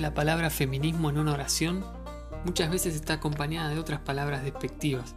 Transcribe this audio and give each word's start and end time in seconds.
La 0.00 0.14
palabra 0.14 0.48
feminismo 0.48 1.10
en 1.10 1.18
una 1.18 1.34
oración, 1.34 1.84
muchas 2.46 2.70
veces 2.70 2.94
está 2.94 3.14
acompañada 3.14 3.68
de 3.68 3.78
otras 3.78 4.00
palabras 4.00 4.42
despectivas, 4.42 5.14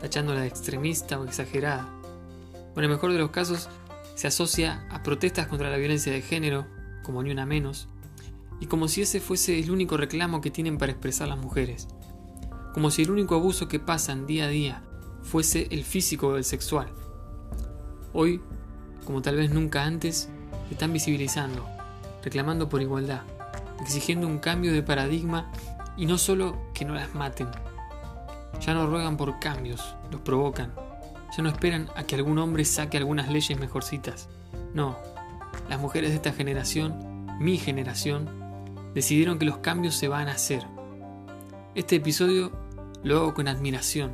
tachándola 0.00 0.42
de 0.42 0.46
extremista 0.46 1.18
o 1.18 1.24
exagerada. 1.24 1.88
O 2.74 2.78
en 2.78 2.84
el 2.84 2.90
mejor 2.90 3.12
de 3.12 3.18
los 3.18 3.30
casos, 3.30 3.68
se 4.14 4.28
asocia 4.28 4.86
a 4.90 5.02
protestas 5.02 5.48
contra 5.48 5.68
la 5.68 5.78
violencia 5.78 6.12
de 6.12 6.22
género, 6.22 6.64
como 7.02 7.24
ni 7.24 7.32
una 7.32 7.44
menos, 7.44 7.88
y 8.60 8.66
como 8.66 8.86
si 8.86 9.02
ese 9.02 9.20
fuese 9.20 9.58
el 9.58 9.72
único 9.72 9.96
reclamo 9.96 10.40
que 10.40 10.52
tienen 10.52 10.78
para 10.78 10.92
expresar 10.92 11.26
las 11.26 11.38
mujeres. 11.38 11.88
Como 12.72 12.92
si 12.92 13.02
el 13.02 13.10
único 13.10 13.34
abuso 13.34 13.66
que 13.66 13.80
pasan 13.80 14.26
día 14.26 14.44
a 14.44 14.48
día 14.48 14.84
fuese 15.22 15.66
el 15.72 15.82
físico 15.82 16.28
o 16.28 16.36
el 16.36 16.44
sexual. 16.44 16.88
Hoy, 18.12 18.40
como 19.06 19.22
tal 19.22 19.36
vez 19.36 19.50
nunca 19.50 19.84
antes, 19.84 20.28
están 20.70 20.92
visibilizando, 20.92 21.66
reclamando 22.22 22.68
por 22.68 22.80
igualdad 22.80 23.22
exigiendo 23.80 24.26
un 24.26 24.38
cambio 24.38 24.72
de 24.72 24.82
paradigma 24.82 25.50
y 25.96 26.06
no 26.06 26.18
solo 26.18 26.56
que 26.74 26.84
no 26.84 26.94
las 26.94 27.14
maten. 27.14 27.48
Ya 28.60 28.74
no 28.74 28.86
ruegan 28.86 29.16
por 29.16 29.38
cambios, 29.40 29.94
los 30.10 30.20
provocan. 30.20 30.72
Ya 31.36 31.42
no 31.42 31.48
esperan 31.48 31.88
a 31.96 32.04
que 32.04 32.14
algún 32.14 32.38
hombre 32.38 32.64
saque 32.64 32.96
algunas 32.96 33.28
leyes 33.28 33.58
mejorcitas. 33.58 34.28
No, 34.72 34.96
las 35.68 35.80
mujeres 35.80 36.10
de 36.10 36.16
esta 36.16 36.32
generación, 36.32 37.26
mi 37.38 37.58
generación, 37.58 38.28
decidieron 38.94 39.38
que 39.38 39.44
los 39.44 39.58
cambios 39.58 39.96
se 39.96 40.08
van 40.08 40.28
a 40.28 40.32
hacer. 40.32 40.64
Este 41.74 41.96
episodio 41.96 42.52
lo 43.02 43.18
hago 43.18 43.34
con 43.34 43.48
admiración, 43.48 44.12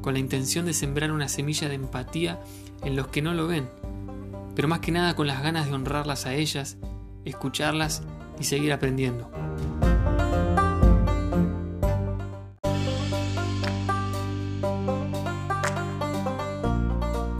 con 0.00 0.14
la 0.14 0.20
intención 0.20 0.64
de 0.66 0.72
sembrar 0.72 1.12
una 1.12 1.28
semilla 1.28 1.68
de 1.68 1.74
empatía 1.74 2.40
en 2.82 2.96
los 2.96 3.08
que 3.08 3.22
no 3.22 3.34
lo 3.34 3.46
ven, 3.46 3.68
pero 4.54 4.68
más 4.68 4.80
que 4.80 4.92
nada 4.92 5.14
con 5.14 5.26
las 5.26 5.42
ganas 5.42 5.66
de 5.66 5.74
honrarlas 5.74 6.26
a 6.26 6.34
ellas, 6.34 6.78
escucharlas 7.24 8.02
y 8.38 8.44
seguir 8.44 8.72
aprendiendo. 8.72 9.30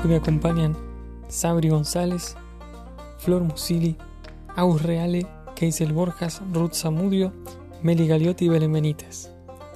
Hoy 0.02 0.10
me 0.10 0.16
acompañan 0.16 0.76
Sabri 1.28 1.70
González, 1.70 2.36
Flor 3.18 3.42
Musili, 3.42 3.96
Agus 4.54 4.82
Reale, 4.82 5.26
Keisel 5.56 5.94
Borjas, 5.94 6.42
Ruth 6.52 6.74
Zamudio, 6.74 7.32
Meli 7.82 8.06
Galiotti 8.06 8.44
y 8.44 8.48
Belén 8.48 8.72
Benítez. 8.72 9.30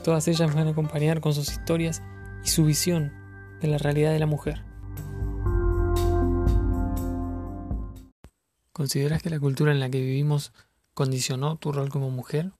Todas 0.04 0.28
ellas 0.28 0.50
me 0.50 0.56
van 0.56 0.68
a 0.68 0.70
acompañar 0.72 1.20
con 1.20 1.32
sus 1.32 1.50
historias 1.50 2.02
y 2.44 2.48
su 2.48 2.64
visión 2.64 3.12
de 3.60 3.68
la 3.68 3.78
realidad 3.78 4.12
de 4.12 4.18
la 4.18 4.26
mujer. 4.26 4.64
¿Consideras 8.72 9.22
que 9.22 9.30
la 9.30 9.40
cultura 9.40 9.72
en 9.72 9.80
la 9.80 9.90
que 9.90 10.00
vivimos 10.00 10.52
condicionó 10.98 11.54
tu 11.54 11.70
rol 11.70 11.90
como 11.90 12.10
mujer 12.10 12.50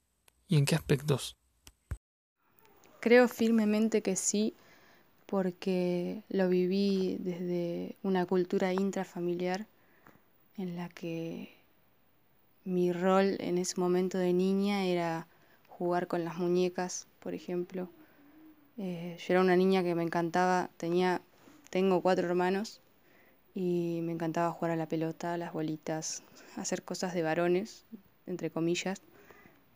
y 0.47 0.59
en 0.59 0.65
qué 0.65 0.77
aspectos? 0.77 1.35
Creo 3.01 3.27
firmemente 3.27 4.01
que 4.01 4.15
sí, 4.15 4.55
porque 5.27 6.23
lo 6.29 6.49
viví 6.49 7.17
desde 7.19 7.97
una 8.05 8.27
cultura 8.27 8.73
intrafamiliar 8.73 9.67
en 10.57 10.77
la 10.77 10.89
que 10.89 11.53
mi 12.63 12.93
rol 12.93 13.39
en 13.41 13.59
ese 13.59 13.81
momento 13.81 14.19
de 14.19 14.33
niña 14.33 14.85
era 14.85 15.27
jugar 15.67 16.07
con 16.07 16.25
las 16.25 16.37
muñecas, 16.37 17.09
por 17.19 17.35
ejemplo. 17.35 17.91
Eh, 18.77 19.17
yo 19.19 19.35
era 19.35 19.41
una 19.41 19.57
niña 19.57 19.83
que 19.83 19.97
me 19.97 20.05
encantaba, 20.05 20.71
tenía, 20.77 21.23
tengo 21.71 22.03
cuatro 22.03 22.29
hermanos 22.29 22.81
y 23.53 23.99
me 24.05 24.13
encantaba 24.13 24.53
jugar 24.53 24.71
a 24.71 24.77
la 24.77 24.87
pelota, 24.87 25.35
a 25.35 25.39
las 25.39 25.53
bolitas, 25.53 26.23
hacer 26.55 26.85
cosas 26.85 27.15
de 27.15 27.23
varones, 27.23 27.85
entre 28.29 28.51
comillas, 28.51 29.01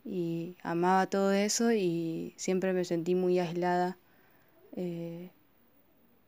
y 0.05 0.55
amaba 0.63 1.07
todo 1.07 1.31
eso 1.31 1.71
y 1.71 2.33
siempre 2.37 2.73
me 2.73 2.85
sentí 2.85 3.15
muy 3.15 3.39
aislada 3.39 3.97
eh, 4.75 5.29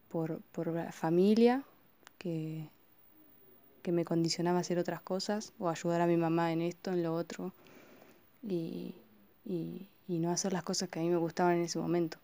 por, 0.09 0.41
la 0.67 0.91
familia 0.93 1.63
que, 2.17 2.69
que 3.81 3.91
me 3.91 4.05
condicionaba 4.05 4.59
a 4.59 4.61
hacer 4.61 4.79
otras 4.79 5.01
cosas 5.01 5.51
o 5.59 5.69
ayudar 5.69 6.01
a 6.01 6.07
mi 6.07 6.15
mamá 6.15 6.53
en 6.53 6.61
esto, 6.61 6.91
en 6.91 7.03
lo 7.03 7.13
otro, 7.13 7.53
y, 8.41 8.95
no 10.07 10.31
hacer 10.31 10.53
las 10.53 10.63
cosas 10.63 10.89
que 10.89 10.99
a 10.99 11.01
mí 11.01 11.09
me 11.09 11.17
gustaban 11.17 11.57
en 11.57 11.63
ese 11.63 11.77
momento. 11.77 12.17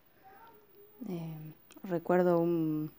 Eh, 1.08 1.52
recuerdo 1.84 2.40
un, 2.40 2.90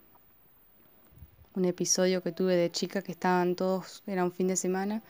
un 1.56 1.66
episodio 1.66 2.22
que 2.22 2.32
tuve 2.32 2.56
de 2.56 2.72
chica 2.72 3.02
que 3.02 3.12
estaban 3.12 3.56
todos, 3.56 4.04
era 4.06 4.24
un 4.24 4.32
fin 4.32 4.48
de 4.48 4.56
semana, 4.56 5.02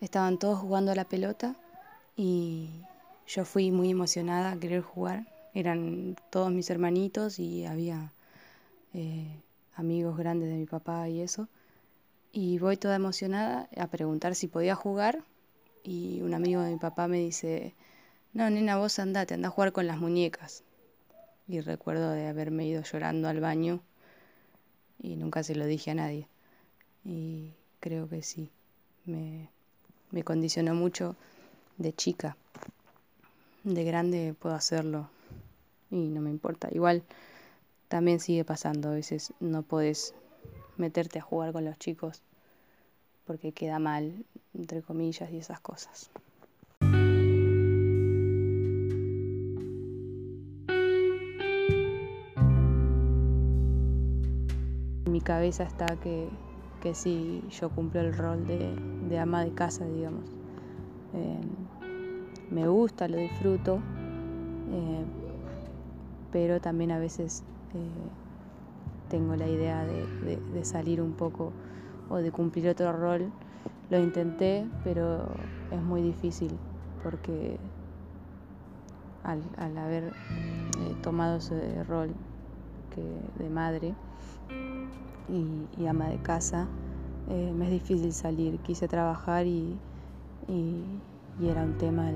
Estaban 0.00 0.38
todos 0.38 0.58
jugando 0.58 0.92
a 0.92 0.94
la 0.94 1.04
pelota 1.04 1.56
y 2.16 2.82
yo 3.26 3.44
fui 3.44 3.70
muy 3.70 3.90
emocionada 3.90 4.52
a 4.52 4.60
querer 4.60 4.82
jugar. 4.82 5.26
Eran 5.54 6.16
todos 6.30 6.52
mis 6.52 6.68
hermanitos 6.68 7.38
y 7.38 7.64
había 7.64 8.12
eh, 8.92 9.40
amigos 9.74 10.18
grandes 10.18 10.50
de 10.50 10.56
mi 10.56 10.66
papá 10.66 11.08
y 11.08 11.22
eso. 11.22 11.48
Y 12.32 12.58
voy 12.58 12.76
toda 12.76 12.96
emocionada 12.96 13.68
a 13.76 13.86
preguntar 13.86 14.34
si 14.34 14.48
podía 14.48 14.74
jugar 14.74 15.24
y 15.82 16.20
un 16.20 16.34
amigo 16.34 16.60
de 16.60 16.72
mi 16.72 16.78
papá 16.78 17.08
me 17.08 17.18
dice, 17.18 17.74
no, 18.34 18.50
nena, 18.50 18.76
vos 18.76 18.98
andate, 18.98 19.32
anda 19.32 19.48
a 19.48 19.50
jugar 19.50 19.72
con 19.72 19.86
las 19.86 19.98
muñecas. 19.98 20.62
Y 21.48 21.60
recuerdo 21.60 22.10
de 22.10 22.26
haberme 22.26 22.66
ido 22.66 22.82
llorando 22.82 23.28
al 23.28 23.40
baño 23.40 23.80
y 24.98 25.16
nunca 25.16 25.42
se 25.42 25.54
lo 25.54 25.64
dije 25.64 25.92
a 25.92 25.94
nadie. 25.94 26.28
Y 27.04 27.54
creo 27.80 28.08
que 28.08 28.22
sí, 28.22 28.50
me, 29.04 29.48
me 30.10 30.22
condicionó 30.22 30.74
mucho 30.74 31.16
de 31.78 31.92
chica. 31.92 32.36
De 33.64 33.84
grande 33.84 34.34
puedo 34.38 34.54
hacerlo 34.54 35.08
y 35.90 36.08
no 36.08 36.20
me 36.20 36.30
importa. 36.30 36.68
Igual 36.72 37.02
también 37.88 38.20
sigue 38.20 38.44
pasando, 38.44 38.88
a 38.90 38.92
veces 38.94 39.32
no 39.40 39.62
podés 39.62 40.14
meterte 40.76 41.18
a 41.18 41.22
jugar 41.22 41.52
con 41.52 41.64
los 41.64 41.78
chicos 41.78 42.22
porque 43.26 43.52
queda 43.52 43.78
mal, 43.78 44.24
entre 44.54 44.82
comillas, 44.82 45.30
y 45.32 45.38
esas 45.38 45.60
cosas. 45.60 46.10
Mi 55.06 55.20
cabeza 55.20 55.64
está 55.64 55.86
que 55.96 56.28
que 56.86 56.94
sí, 56.94 57.42
yo 57.50 57.68
cumplo 57.68 58.00
el 58.00 58.16
rol 58.16 58.46
de, 58.46 59.18
ama 59.18 59.44
de 59.44 59.50
casa, 59.50 59.84
digamos. 59.84 60.22
Eh, 61.14 61.40
me 62.52 62.68
gusta, 62.68 63.08
lo 63.08 63.16
disfruto, 63.16 63.80
eh, 64.70 65.04
pero 66.30 66.60
también 66.60 66.92
a 66.92 67.00
veces 67.00 67.42
eh, 67.74 69.08
tengo 69.08 69.34
la 69.34 69.48
idea 69.48 69.84
de, 69.84 70.64
salir 70.64 71.02
un 71.02 71.10
poco 71.14 71.52
o 72.08 72.18
de 72.18 72.30
cumplir 72.30 72.68
otro 72.68 72.92
rol. 72.92 73.32
Lo 73.90 73.98
intenté, 73.98 74.64
pero 74.84 75.26
es 75.72 75.82
muy 75.82 76.02
difícil 76.02 76.52
porque 77.02 77.58
al, 79.24 79.76
haber 79.76 80.12
tomado 81.02 81.38
ese 81.38 81.82
rol 81.82 82.14
de 83.40 83.50
madre, 83.50 83.92
y, 85.28 85.86
ama 85.86 86.08
de 86.08 86.18
casa, 86.18 86.66
eh, 87.28 87.52
me 87.54 87.66
es 87.66 87.70
difícil 87.70 88.12
salir. 88.12 88.58
Quise 88.60 88.88
trabajar 88.88 89.46
y, 89.46 89.78
era 91.42 91.62
un 91.62 91.76
tema 91.76 92.10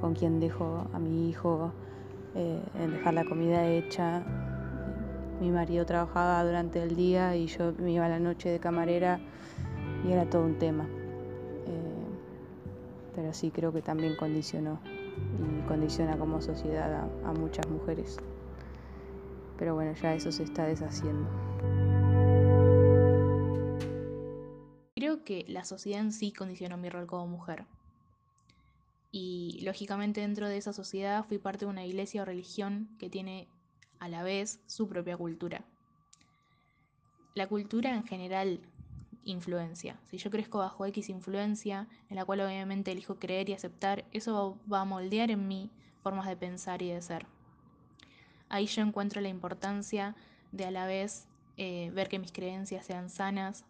con 0.00 0.14
quien 0.14 0.40
dejo 0.40 0.86
a 0.92 0.98
mi 0.98 1.28
hijo, 1.28 1.72
eh, 2.34 2.60
dejar 2.90 3.14
la 3.14 3.24
comida 3.24 3.66
hecha. 3.66 4.24
Mi 5.40 5.50
marido 5.50 5.86
trabajaba 5.86 6.42
durante 6.44 6.82
el 6.82 6.96
día 6.96 7.36
y 7.36 7.46
yo 7.46 7.72
me 7.78 7.92
iba 7.92 8.06
a 8.06 8.08
la 8.08 8.18
noche 8.18 8.48
de 8.48 8.58
camarera 8.58 9.20
y 10.06 10.12
era 10.12 10.28
todo 10.28 10.44
un 10.44 10.58
tema. 10.58 10.84
Eh, 10.84 12.08
pero 13.14 13.32
sí 13.32 13.50
creo 13.50 13.72
que 13.72 13.82
también 13.82 14.16
condicionó 14.16 14.80
y 15.38 15.66
condiciona 15.68 16.16
como 16.16 16.40
sociedad 16.40 17.08
a 17.24 17.32
muchas 17.32 17.68
mujeres. 17.68 18.16
Pero 19.58 19.74
bueno, 19.74 19.92
ya 19.92 20.14
eso 20.14 20.32
se 20.32 20.44
está 20.44 20.64
deshaciendo. 20.64 21.47
Que 25.28 25.44
la 25.46 25.66
sociedad 25.66 26.00
en 26.00 26.10
sí 26.10 26.32
condicionó 26.32 26.78
mi 26.78 26.88
rol 26.88 27.06
como 27.06 27.26
mujer. 27.26 27.66
Y 29.12 29.60
lógicamente 29.62 30.22
dentro 30.22 30.48
de 30.48 30.56
esa 30.56 30.72
sociedad 30.72 31.22
fui 31.22 31.36
parte 31.36 31.66
de 31.66 31.70
una 31.70 31.84
iglesia 31.84 32.22
o 32.22 32.24
religión 32.24 32.88
que 32.98 33.10
tiene 33.10 33.46
a 33.98 34.08
la 34.08 34.22
vez 34.22 34.58
su 34.66 34.88
propia 34.88 35.18
cultura. 35.18 35.66
La 37.34 37.46
cultura 37.46 37.94
en 37.94 38.04
general 38.04 38.60
influencia. 39.22 40.00
Si 40.06 40.16
yo 40.16 40.30
crezco 40.30 40.60
bajo 40.60 40.86
X 40.86 41.10
influencia, 41.10 41.88
en 42.08 42.16
la 42.16 42.24
cual 42.24 42.40
obviamente 42.40 42.92
elijo 42.92 43.18
creer 43.18 43.50
y 43.50 43.52
aceptar, 43.52 44.06
eso 44.12 44.58
va 44.72 44.80
a 44.80 44.86
moldear 44.86 45.30
en 45.30 45.46
mí 45.46 45.70
formas 46.02 46.26
de 46.26 46.38
pensar 46.38 46.80
y 46.80 46.88
de 46.88 47.02
ser. 47.02 47.26
Ahí 48.48 48.64
yo 48.64 48.80
encuentro 48.80 49.20
la 49.20 49.28
importancia 49.28 50.16
de 50.52 50.64
a 50.64 50.70
la 50.70 50.86
vez 50.86 51.28
eh, 51.58 51.90
ver 51.94 52.08
que 52.08 52.18
mis 52.18 52.32
creencias 52.32 52.86
sean 52.86 53.10
sanas, 53.10 53.66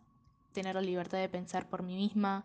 tener 0.58 0.74
la 0.74 0.80
libertad 0.82 1.18
de 1.18 1.28
pensar 1.28 1.68
por 1.68 1.84
mí 1.84 1.94
misma 1.94 2.44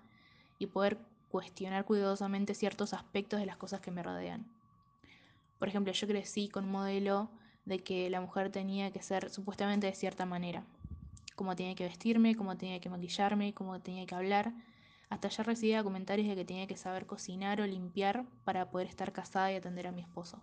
y 0.60 0.68
poder 0.68 1.00
cuestionar 1.30 1.84
cuidadosamente 1.84 2.54
ciertos 2.54 2.94
aspectos 2.94 3.40
de 3.40 3.48
las 3.48 3.58
cosas 3.58 3.82
que 3.82 3.90
me 3.90 4.04
rodean. 4.04 4.46
Por 5.58 5.68
ejemplo, 5.68 5.92
yo 5.92 6.08
crecí 6.08 6.48
con 6.48 6.66
un 6.66 6.72
modelo 6.72 7.32
de 7.66 7.80
que 7.80 8.12
la 8.12 8.22
mujer 8.22 8.52
tenía 8.52 8.92
que 8.92 9.02
ser 9.02 9.32
supuestamente 9.32 9.88
de 9.88 9.96
cierta 9.96 10.28
manera, 10.28 10.64
cómo 11.36 11.56
tenía 11.56 11.74
que 11.74 11.86
vestirme, 11.86 12.36
cómo 12.36 12.56
tenía 12.56 12.80
que 12.80 12.88
maquillarme, 12.88 13.56
cómo 13.56 13.80
tenía 13.80 14.06
que 14.06 14.14
hablar. 14.14 14.54
Hasta 15.10 15.30
ya 15.30 15.42
recibía 15.42 15.84
comentarios 15.84 16.28
de 16.28 16.36
que 16.36 16.46
tenía 16.46 16.68
que 16.68 16.78
saber 16.78 17.08
cocinar 17.08 17.62
o 17.62 17.66
limpiar 17.66 18.28
para 18.46 18.70
poder 18.70 18.86
estar 18.86 19.12
casada 19.12 19.52
y 19.52 19.56
atender 19.56 19.88
a 19.88 19.92
mi 19.92 20.02
esposo. 20.02 20.40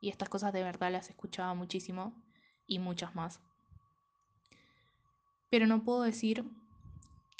Y 0.00 0.08
estas 0.08 0.28
cosas 0.28 0.52
de 0.52 0.64
verdad 0.64 0.90
las 0.90 1.08
escuchaba 1.08 1.54
muchísimo 1.54 2.12
y 2.66 2.80
muchas 2.80 3.14
más. 3.14 3.38
Pero 5.50 5.68
no 5.68 5.84
puedo 5.84 6.02
decir 6.02 6.44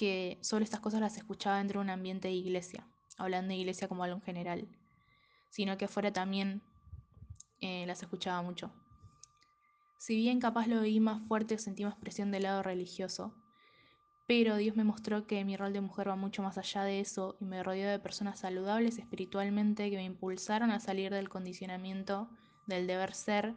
que 0.01 0.39
solo 0.41 0.65
estas 0.65 0.81
cosas 0.81 1.03
las 1.03 1.19
escuchaba 1.19 1.59
dentro 1.59 1.79
de 1.79 1.85
un 1.85 1.91
ambiente 1.91 2.29
de 2.29 2.33
iglesia, 2.33 2.87
hablando 3.19 3.51
de 3.51 3.57
iglesia 3.57 3.87
como 3.87 4.03
algo 4.03 4.17
en 4.17 4.23
general, 4.23 4.67
sino 5.51 5.77
que 5.77 5.89
fuera 5.89 6.11
también 6.11 6.63
eh, 7.61 7.85
las 7.87 8.03
escuchaba 8.03 8.41
mucho. 8.41 8.73
Si 9.99 10.17
bien 10.17 10.41
capaz 10.41 10.69
lo 10.69 10.81
oí 10.81 11.01
más 11.01 11.21
fuerte 11.29 11.59
sentí 11.59 11.85
más 11.85 11.97
presión 11.97 12.31
del 12.31 12.45
lado 12.45 12.63
religioso, 12.63 13.35
pero 14.27 14.57
Dios 14.57 14.75
me 14.75 14.85
mostró 14.85 15.27
que 15.27 15.45
mi 15.45 15.59
rol 15.59 15.75
de 15.75 15.83
mujer 15.83 16.09
va 16.09 16.17
mucho 16.17 16.43
más 16.43 16.57
allá 16.57 16.83
de 16.83 17.01
eso 17.01 17.37
y 17.39 17.45
me 17.45 17.63
rodeó 17.63 17.91
de 17.91 17.99
personas 17.99 18.39
saludables 18.39 18.97
espiritualmente 18.97 19.91
que 19.91 19.97
me 19.97 20.05
impulsaron 20.05 20.71
a 20.71 20.81
salir 20.81 21.13
del 21.13 21.29
condicionamiento, 21.29 22.31
del 22.67 22.87
deber 22.87 23.13
ser, 23.13 23.55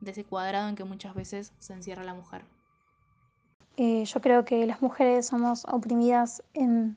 de 0.00 0.12
ese 0.12 0.24
cuadrado 0.24 0.70
en 0.70 0.74
que 0.74 0.84
muchas 0.84 1.14
veces 1.14 1.52
se 1.58 1.74
encierra 1.74 2.02
la 2.02 2.14
mujer. 2.14 2.46
Eh, 3.76 4.04
yo 4.04 4.20
creo 4.20 4.44
que 4.44 4.66
las 4.66 4.82
mujeres 4.82 5.26
somos 5.26 5.64
oprimidas 5.64 6.42
en, 6.52 6.96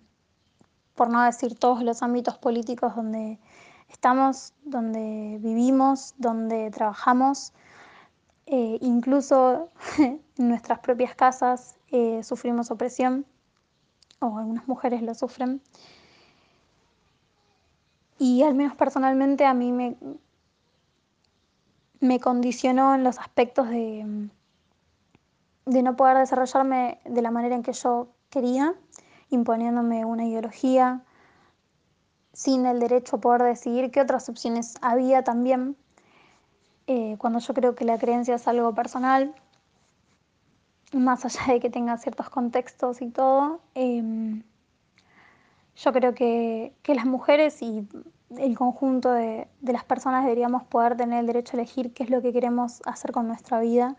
por 0.94 1.10
no 1.10 1.22
decir 1.22 1.57
todos 1.57 1.83
los 1.83 2.04
ámbitos 2.04 2.38
políticos 2.38 2.95
donde 2.95 3.39
estamos, 3.89 4.54
donde 4.63 5.38
vivimos, 5.42 6.16
donde 6.18 6.69
trabajamos. 6.72 7.54
Eh, 8.45 8.77
incluso 8.81 9.69
en 9.98 10.22
nuestras 10.38 10.80
propias 10.80 11.16
casas 11.16 11.75
eh, 11.92 12.22
sufrimos 12.24 12.72
opresión, 12.72 13.25
o 14.19 14.38
algunas 14.38 14.68
mujeres 14.68 15.01
lo 15.01 15.13
sufren. 15.13 15.62
Y 18.19 18.44
al 18.44 18.54
menos 18.54 18.75
personalmente 18.75 19.45
a 19.45 19.54
mí 19.54 19.72
me, 19.72 19.95
me 22.00 22.19
condicionó 22.19 22.95
en 22.95 23.04
los 23.04 23.19
aspectos 23.19 23.69
de 23.69 24.30
de 25.65 25.81
no 25.81 25.95
poder 25.95 26.17
desarrollarme 26.17 27.00
de 27.06 27.21
la 27.21 27.31
manera 27.31 27.56
en 27.56 27.63
que 27.63 27.73
yo 27.73 28.09
quería, 28.29 28.75
imponiéndome 29.29 30.06
una 30.06 30.25
ideología, 30.25 31.01
sin 32.33 32.65
el 32.65 32.79
derecho 32.79 33.15
a 33.15 33.21
poder 33.21 33.44
decidir 33.44 33.91
qué 33.91 34.01
otras 34.01 34.29
opciones 34.29 34.75
había 34.81 35.23
también, 35.23 35.75
eh, 36.88 37.15
cuando 37.17 37.39
yo 37.39 37.53
creo 37.53 37.75
que 37.75 37.85
la 37.85 37.97
creencia 37.97 38.35
es 38.35 38.47
algo 38.47 38.75
personal, 38.75 39.33
más 40.94 41.25
allá 41.25 41.53
de 41.53 41.59
que 41.59 41.69
tenga 41.69 41.97
ciertos 41.97 42.29
contextos 42.29 43.01
y 43.01 43.09
todo, 43.09 43.62
em, 43.73 44.44
yo 45.75 45.91
creo 45.91 46.13
que, 46.13 46.73
las 46.85 47.06
mujeres 47.06 47.62
y 47.62 47.88
el 48.38 48.57
conjunto 48.57 49.12
de, 49.12 49.48
de 49.62 49.74
las 49.74 49.84
personas 49.84 50.24
deberíamos 50.24 50.63
poder 50.63 50.95
tener 50.95 51.19
el 51.19 51.27
derecho 51.27 51.57
a 51.57 51.60
elegir 51.60 51.93
qué 51.93 52.03
es 52.03 52.10
lo 52.10 52.22
que 52.22 52.31
queremos 52.31 52.81
hacer 52.86 53.12
con 53.12 53.27
nuestra 53.27 53.60
vida 53.60 53.95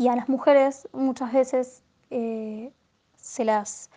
y 0.00 0.08
a 0.08 0.16
las 0.16 0.30
mujeres 0.30 0.88
muchas 0.94 1.30
veces 1.30 1.82
eh, 2.08 2.72
se, 3.16 3.44
las, 3.44 3.90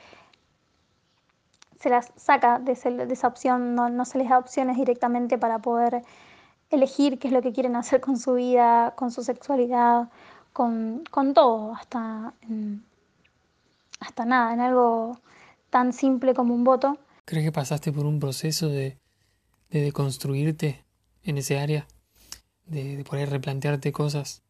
se 1.79 1.89
las 1.89 2.11
saca 2.17 2.59
de, 2.59 2.73
esa 2.73 3.27
opción, 3.29 3.73
no, 3.73 4.03
se 4.03 4.17
les 4.17 4.27
da 4.27 4.37
opciones 4.37 4.75
directamente 4.75 5.37
para 5.37 5.59
poder 5.59 6.03
elegir 6.69 7.19
qué 7.19 7.29
es 7.29 7.33
lo 7.33 7.41
que 7.41 7.53
quieren 7.53 7.77
hacer 7.77 8.01
con 8.01 8.17
su 8.17 8.33
vida, 8.33 8.93
con 8.97 9.11
su 9.11 9.23
sexualidad, 9.23 10.09
con, 10.51 11.05
todo, 11.33 11.73
hasta, 11.73 12.33
hasta 14.01 14.25
nada, 14.25 14.53
en 14.53 14.59
algo 14.59 15.17
tan 15.69 15.93
simple 15.93 16.33
como 16.33 16.53
un 16.53 16.65
voto. 16.65 16.97
¿Crees 17.23 17.45
que 17.45 17.53
pasaste 17.53 17.93
por 17.93 18.05
un 18.05 18.19
proceso 18.19 18.67
de, 18.67 18.97
de 19.69 19.81
deconstruirte 19.81 20.83
en 21.23 21.37
ese 21.37 21.59
área? 21.59 21.87
De, 22.65 22.97
de 22.97 23.03
poder 23.05 23.29
replantearte 23.29 23.93
cosas 23.93 24.41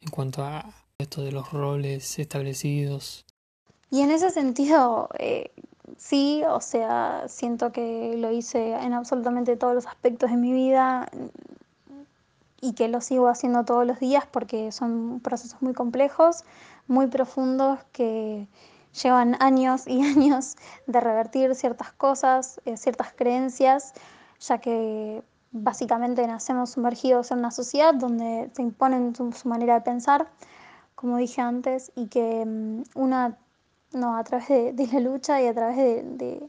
en 0.00 0.08
cuanto 0.08 0.42
a, 0.42 0.81
esto 0.98 1.22
de 1.22 1.32
los 1.32 1.52
roles 1.52 2.18
establecidos. 2.18 3.24
Y 3.90 4.00
en 4.00 4.10
ese 4.10 4.30
sentido, 4.30 5.10
eh, 5.18 5.50
sí, 5.98 6.42
o 6.48 6.60
sea, 6.60 7.24
siento 7.28 7.72
que 7.72 8.16
lo 8.16 8.30
hice 8.30 8.72
en 8.72 8.94
absolutamente 8.94 9.56
todos 9.56 9.74
los 9.74 9.86
aspectos 9.86 10.30
de 10.30 10.36
mi 10.36 10.52
vida 10.52 11.08
y 12.60 12.72
que 12.74 12.88
lo 12.88 13.00
sigo 13.00 13.28
haciendo 13.28 13.64
todos 13.64 13.86
los 13.86 13.98
días 13.98 14.24
porque 14.30 14.72
son 14.72 15.20
procesos 15.20 15.60
muy 15.60 15.74
complejos, 15.74 16.44
muy 16.86 17.08
profundos, 17.08 17.80
que 17.92 18.46
llevan 19.02 19.36
años 19.40 19.86
y 19.86 20.02
años 20.06 20.56
de 20.86 21.00
revertir 21.00 21.54
ciertas 21.54 21.92
cosas, 21.92 22.60
eh, 22.64 22.76
ciertas 22.76 23.12
creencias, 23.12 23.92
ya 24.40 24.58
que 24.58 25.22
básicamente 25.50 26.26
nacemos 26.26 26.70
sumergidos 26.70 27.30
en 27.30 27.40
una 27.40 27.50
sociedad 27.50 27.92
donde 27.92 28.50
se 28.54 28.62
imponen 28.62 29.14
su 29.14 29.48
manera 29.48 29.74
de 29.74 29.80
pensar 29.82 30.28
como 31.02 31.16
dije 31.16 31.40
antes, 31.40 31.90
y 31.96 32.06
que 32.06 32.46
mm, 32.46 32.84
una, 32.94 33.36
no, 33.92 34.16
a 34.16 34.22
través 34.22 34.48
de, 34.48 34.88
la 34.92 35.00
lucha 35.00 35.42
y 35.42 35.48
a 35.48 35.52
través 35.52 35.76
de, 35.76 36.48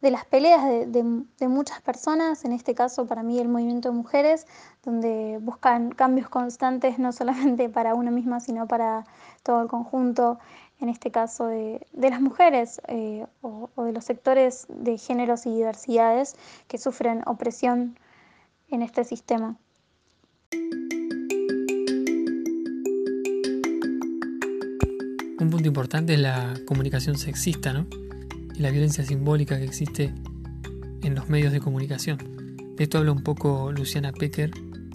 las 0.00 0.24
peleas 0.24 0.64
de, 0.88 1.48
muchas 1.48 1.80
personas, 1.82 2.44
en 2.44 2.50
este 2.50 2.74
caso 2.74 3.06
para 3.06 3.22
mí 3.22 3.38
el 3.38 3.48
movimiento 3.48 3.90
de 3.90 3.94
mujeres, 3.94 4.48
donde 4.82 5.38
buscan 5.40 5.92
cambios 5.92 6.28
constantes 6.28 6.98
no 6.98 7.12
solamente 7.12 7.68
para 7.68 7.94
una 7.94 8.10
misma, 8.10 8.40
sino 8.40 8.66
para 8.66 9.04
todo 9.44 9.62
el 9.62 9.68
conjunto, 9.68 10.40
en 10.80 10.88
este 10.88 11.12
caso 11.12 11.46
de, 11.46 11.86
las 11.92 12.20
mujeres 12.20 12.82
eh, 12.88 13.24
o, 13.40 13.70
o 13.76 13.84
de 13.84 13.92
los 13.92 14.04
sectores 14.04 14.66
de 14.68 14.98
géneros 14.98 15.46
y 15.46 15.54
diversidades 15.54 16.34
que 16.66 16.76
sufren 16.76 17.22
opresión 17.26 17.96
en 18.68 18.82
este 18.82 19.04
sistema. 19.04 19.56
Punto 25.62 25.80
importante 25.80 26.14
es 26.14 26.18
la 26.18 26.54
comunicación 26.66 27.16
sexista. 27.16 27.86
Y 28.54 28.58
la 28.58 28.70
violencia 28.70 29.04
simbólica 29.04 29.56
que 29.58 29.64
existe 29.64 30.12
en 31.02 31.14
los 31.14 31.28
medios 31.28 31.52
de 31.52 31.60
comunicación. 31.60 32.18
De 32.76 32.82
esto 32.82 32.98
habla 32.98 33.12
un 33.12 33.22
poco 33.22 33.70
Luciana 33.70 34.12
Pecker, 34.12 34.50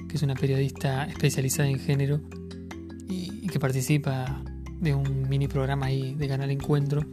que 0.10 0.18
es 0.18 0.24
una 0.24 0.36
periodista 0.36 1.06
especializada 1.06 1.70
en 1.70 1.80
género 1.80 2.20
y, 3.08 3.48
que 3.48 3.60
participa 3.62 4.44
de 4.82 4.94
un 4.94 5.30
mini 5.30 5.48
programa 5.48 5.86
ahí 5.86 6.16
de 6.16 6.28
Canal 6.28 6.52
Encuentro, 6.52 7.06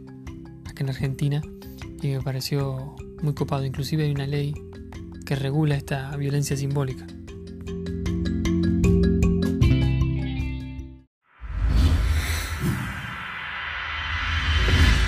acá 0.65 0.83
en 0.83 0.89
Argentina, 0.89 1.41
y 2.01 2.09
me 2.09 2.21
pareció 2.21 2.93
muy 3.21 3.33
copado. 3.33 3.65
Inclusive 3.65 4.03
hay 4.03 4.11
una 4.11 4.27
ley 4.27 4.53
que 5.25 5.35
regula 5.35 5.75
esta 5.75 6.15
violencia 6.17 6.57
simbólica. 6.57 7.07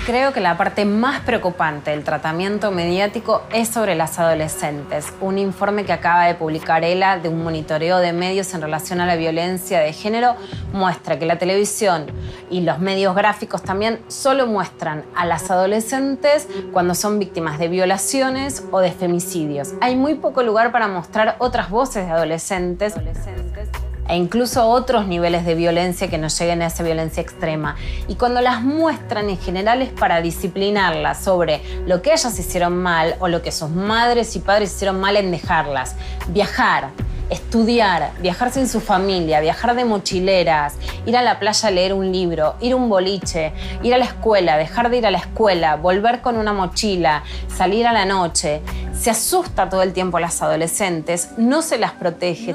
Creo 0.08 0.32
que 0.32 0.40
la 0.40 0.56
parte 0.56 0.86
más 0.86 1.20
preocupante 1.20 1.90
del 1.90 2.02
tratamiento 2.02 2.70
mediático 2.70 3.42
es 3.52 3.68
sobre 3.68 3.94
las 3.94 4.18
adolescentes. 4.18 5.12
Un 5.20 5.36
informe 5.36 5.84
que 5.84 5.92
acaba 5.92 6.24
de 6.24 6.34
publicar 6.34 6.82
ELA 6.82 7.18
de 7.18 7.28
un 7.28 7.44
monitoreo 7.44 7.98
de 7.98 8.14
medios 8.14 8.54
en 8.54 8.62
relación 8.62 9.02
a 9.02 9.06
la 9.06 9.16
violencia 9.16 9.80
de 9.80 9.92
género 9.92 10.34
muestra 10.72 11.18
que 11.18 11.26
la 11.26 11.36
televisión 11.36 12.06
y 12.48 12.62
los 12.62 12.78
medios 12.78 13.14
gráficos 13.14 13.62
también 13.62 14.00
solo 14.08 14.46
muestran 14.46 15.04
a 15.14 15.26
las 15.26 15.50
adolescentes 15.50 16.48
cuando 16.72 16.94
son 16.94 17.18
víctimas 17.18 17.58
de 17.58 17.68
violaciones 17.68 18.64
o 18.70 18.80
de 18.80 18.92
femicidios. 18.92 19.74
Hay 19.82 19.94
muy 19.94 20.14
poco 20.14 20.42
lugar 20.42 20.72
para 20.72 20.88
mostrar 20.88 21.36
otras 21.38 21.68
voces 21.68 22.06
de 22.06 22.12
adolescentes 22.12 22.94
e 24.08 24.16
incluso 24.16 24.66
otros 24.66 25.06
niveles 25.06 25.44
de 25.44 25.54
violencia 25.54 26.08
que 26.08 26.18
no 26.18 26.28
lleguen 26.28 26.62
a 26.62 26.66
esa 26.66 26.82
violencia 26.82 27.20
extrema. 27.20 27.76
Y 28.08 28.16
cuando 28.16 28.40
las 28.40 28.62
muestran 28.62 29.28
en 29.28 29.38
general 29.38 29.82
es 29.82 29.90
para 29.90 30.20
disciplinarlas 30.20 31.22
sobre 31.22 31.62
lo 31.86 32.02
que 32.02 32.12
ellas 32.12 32.38
hicieron 32.38 32.76
mal 32.76 33.16
o 33.20 33.28
lo 33.28 33.42
que 33.42 33.52
sus 33.52 33.70
madres 33.70 34.34
y 34.36 34.40
padres 34.40 34.74
hicieron 34.74 35.00
mal 35.00 35.16
en 35.16 35.30
dejarlas. 35.30 35.94
Viajar, 36.28 36.88
estudiar, 37.30 38.12
viajar 38.20 38.50
sin 38.50 38.68
su 38.68 38.80
familia, 38.80 39.40
viajar 39.40 39.74
de 39.74 39.84
mochileras, 39.84 40.74
ir 41.04 41.16
a 41.16 41.22
la 41.22 41.38
playa 41.38 41.68
a 41.68 41.70
leer 41.70 41.92
un 41.92 42.10
libro, 42.10 42.54
ir 42.60 42.72
a 42.72 42.76
un 42.76 42.88
boliche, 42.88 43.52
ir 43.82 43.94
a 43.94 43.98
la 43.98 44.06
escuela, 44.06 44.56
dejar 44.56 44.90
de 44.90 44.98
ir 44.98 45.06
a 45.06 45.10
la 45.10 45.18
escuela, 45.18 45.76
volver 45.76 46.22
con 46.22 46.36
una 46.36 46.52
mochila, 46.52 47.22
salir 47.54 47.86
a 47.86 47.92
la 47.92 48.04
noche. 48.04 48.62
Se 48.98 49.10
asusta 49.10 49.68
todo 49.68 49.82
el 49.82 49.92
tiempo 49.92 50.16
a 50.16 50.20
las 50.20 50.40
adolescentes, 50.42 51.30
no 51.36 51.62
se 51.62 51.78
las 51.78 51.92
protege. 51.92 52.54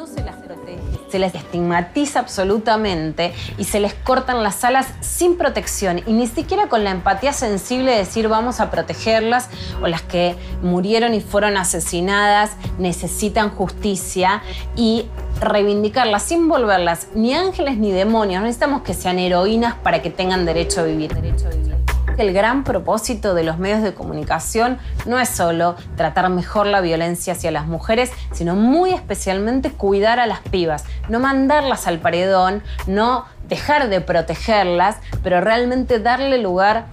Se 1.14 1.20
les 1.20 1.36
estigmatiza 1.36 2.22
absolutamente 2.22 3.36
y 3.60 3.66
se 3.66 3.80
les 3.80 3.94
cortan 3.94 4.42
las 4.42 4.64
alas 4.64 4.88
sin 5.00 5.38
protección 5.38 6.02
y 6.08 6.14
ni 6.14 6.26
siquiera 6.26 6.70
con 6.70 6.84
la 6.84 6.90
empatía 6.90 7.34
sensible 7.34 7.92
de 7.92 7.98
decir 8.00 8.28
vamos 8.30 8.60
a 8.60 8.72
protegerlas 8.72 9.48
o 9.80 9.88
las 9.88 10.02
que 10.02 10.36
murieron 10.64 11.14
y 11.14 11.22
fueron 11.22 11.56
asesinadas 11.56 12.54
necesitan 12.80 13.52
justicia 13.52 14.42
y 14.76 15.06
reivindicarlas 15.40 16.24
sin 16.24 16.48
volverlas 16.48 17.10
ni 17.14 17.36
ángeles 17.36 17.78
ni 17.78 17.92
demonios. 17.92 18.42
No 18.42 18.48
necesitamos 18.48 18.82
que 18.82 18.96
sean 18.96 19.20
heroínas 19.20 19.76
para 19.76 20.02
que 20.02 20.10
tengan 20.10 20.48
derecho. 20.48 20.84
Derecho 20.84 21.48
a 21.48 21.52
vivir. 21.52 21.93
El 22.18 22.32
gran 22.32 22.64
propósito 22.64 23.34
de 23.34 23.44
los 23.44 23.58
medios 23.58 23.82
de 23.82 23.96
comunicación 23.96 24.78
no 25.08 25.20
es 25.20 25.30
solo 25.30 25.76
tratar 25.96 26.30
mejor 26.30 26.68
la 26.68 26.80
violencia 26.80 27.34
hacia 27.34 27.50
las 27.50 27.66
mujeres, 27.66 28.12
sino 28.32 28.56
muy 28.56 28.92
especialmente 28.92 29.72
cuidar 29.72 30.20
a 30.20 30.28
las 30.28 30.42
pibas, 30.42 30.86
no 31.10 31.20
mandarlas 31.20 31.88
al 31.88 32.00
paredón, 32.00 32.62
no 32.86 33.26
dejar 33.50 33.90
de 33.90 34.00
protegerlas, 34.00 34.98
pero 35.24 35.42
realmente 35.42 36.00
darle 36.00 36.38
lugar 36.38 36.86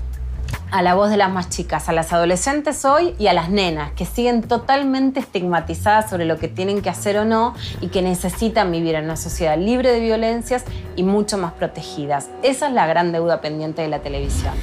a 0.71 0.83
la 0.83 0.95
voz 0.95 1.11
de 1.11 1.19
las 1.19 1.31
más 1.31 1.51
chicas, 1.51 1.89
a 1.89 1.93
las 1.93 2.13
adolescentes 2.15 2.85
hoy 2.87 3.15
y 3.19 3.27
a 3.27 3.35
las 3.35 3.51
nenas, 3.51 3.93
que 3.93 4.07
siguen 4.07 4.43
totalmente 4.43 5.21
estigmatizadas 5.21 6.09
sobre 6.09 6.25
lo 6.25 6.39
que 6.39 6.49
tienen 6.49 6.81
que 6.81 6.89
hacer 6.89 7.19
o 7.19 7.25
no 7.27 7.55
y 7.83 7.89
que 7.89 8.01
necesitan 8.01 8.71
vivir 8.73 8.95
en 8.95 9.05
una 9.05 9.17
sociedad 9.17 9.59
libre 9.59 9.93
de 9.93 10.01
violencias 10.01 10.65
y 10.97 11.03
mucho 11.03 11.37
más 11.39 11.53
protegidas. 11.53 12.31
Esa 12.43 12.69
es 12.69 12.73
la 12.73 12.87
gran 12.87 13.13
deuda 13.13 13.41
pendiente 13.41 13.83
de 13.83 13.89
la 13.89 13.99
televisión. 13.99 14.55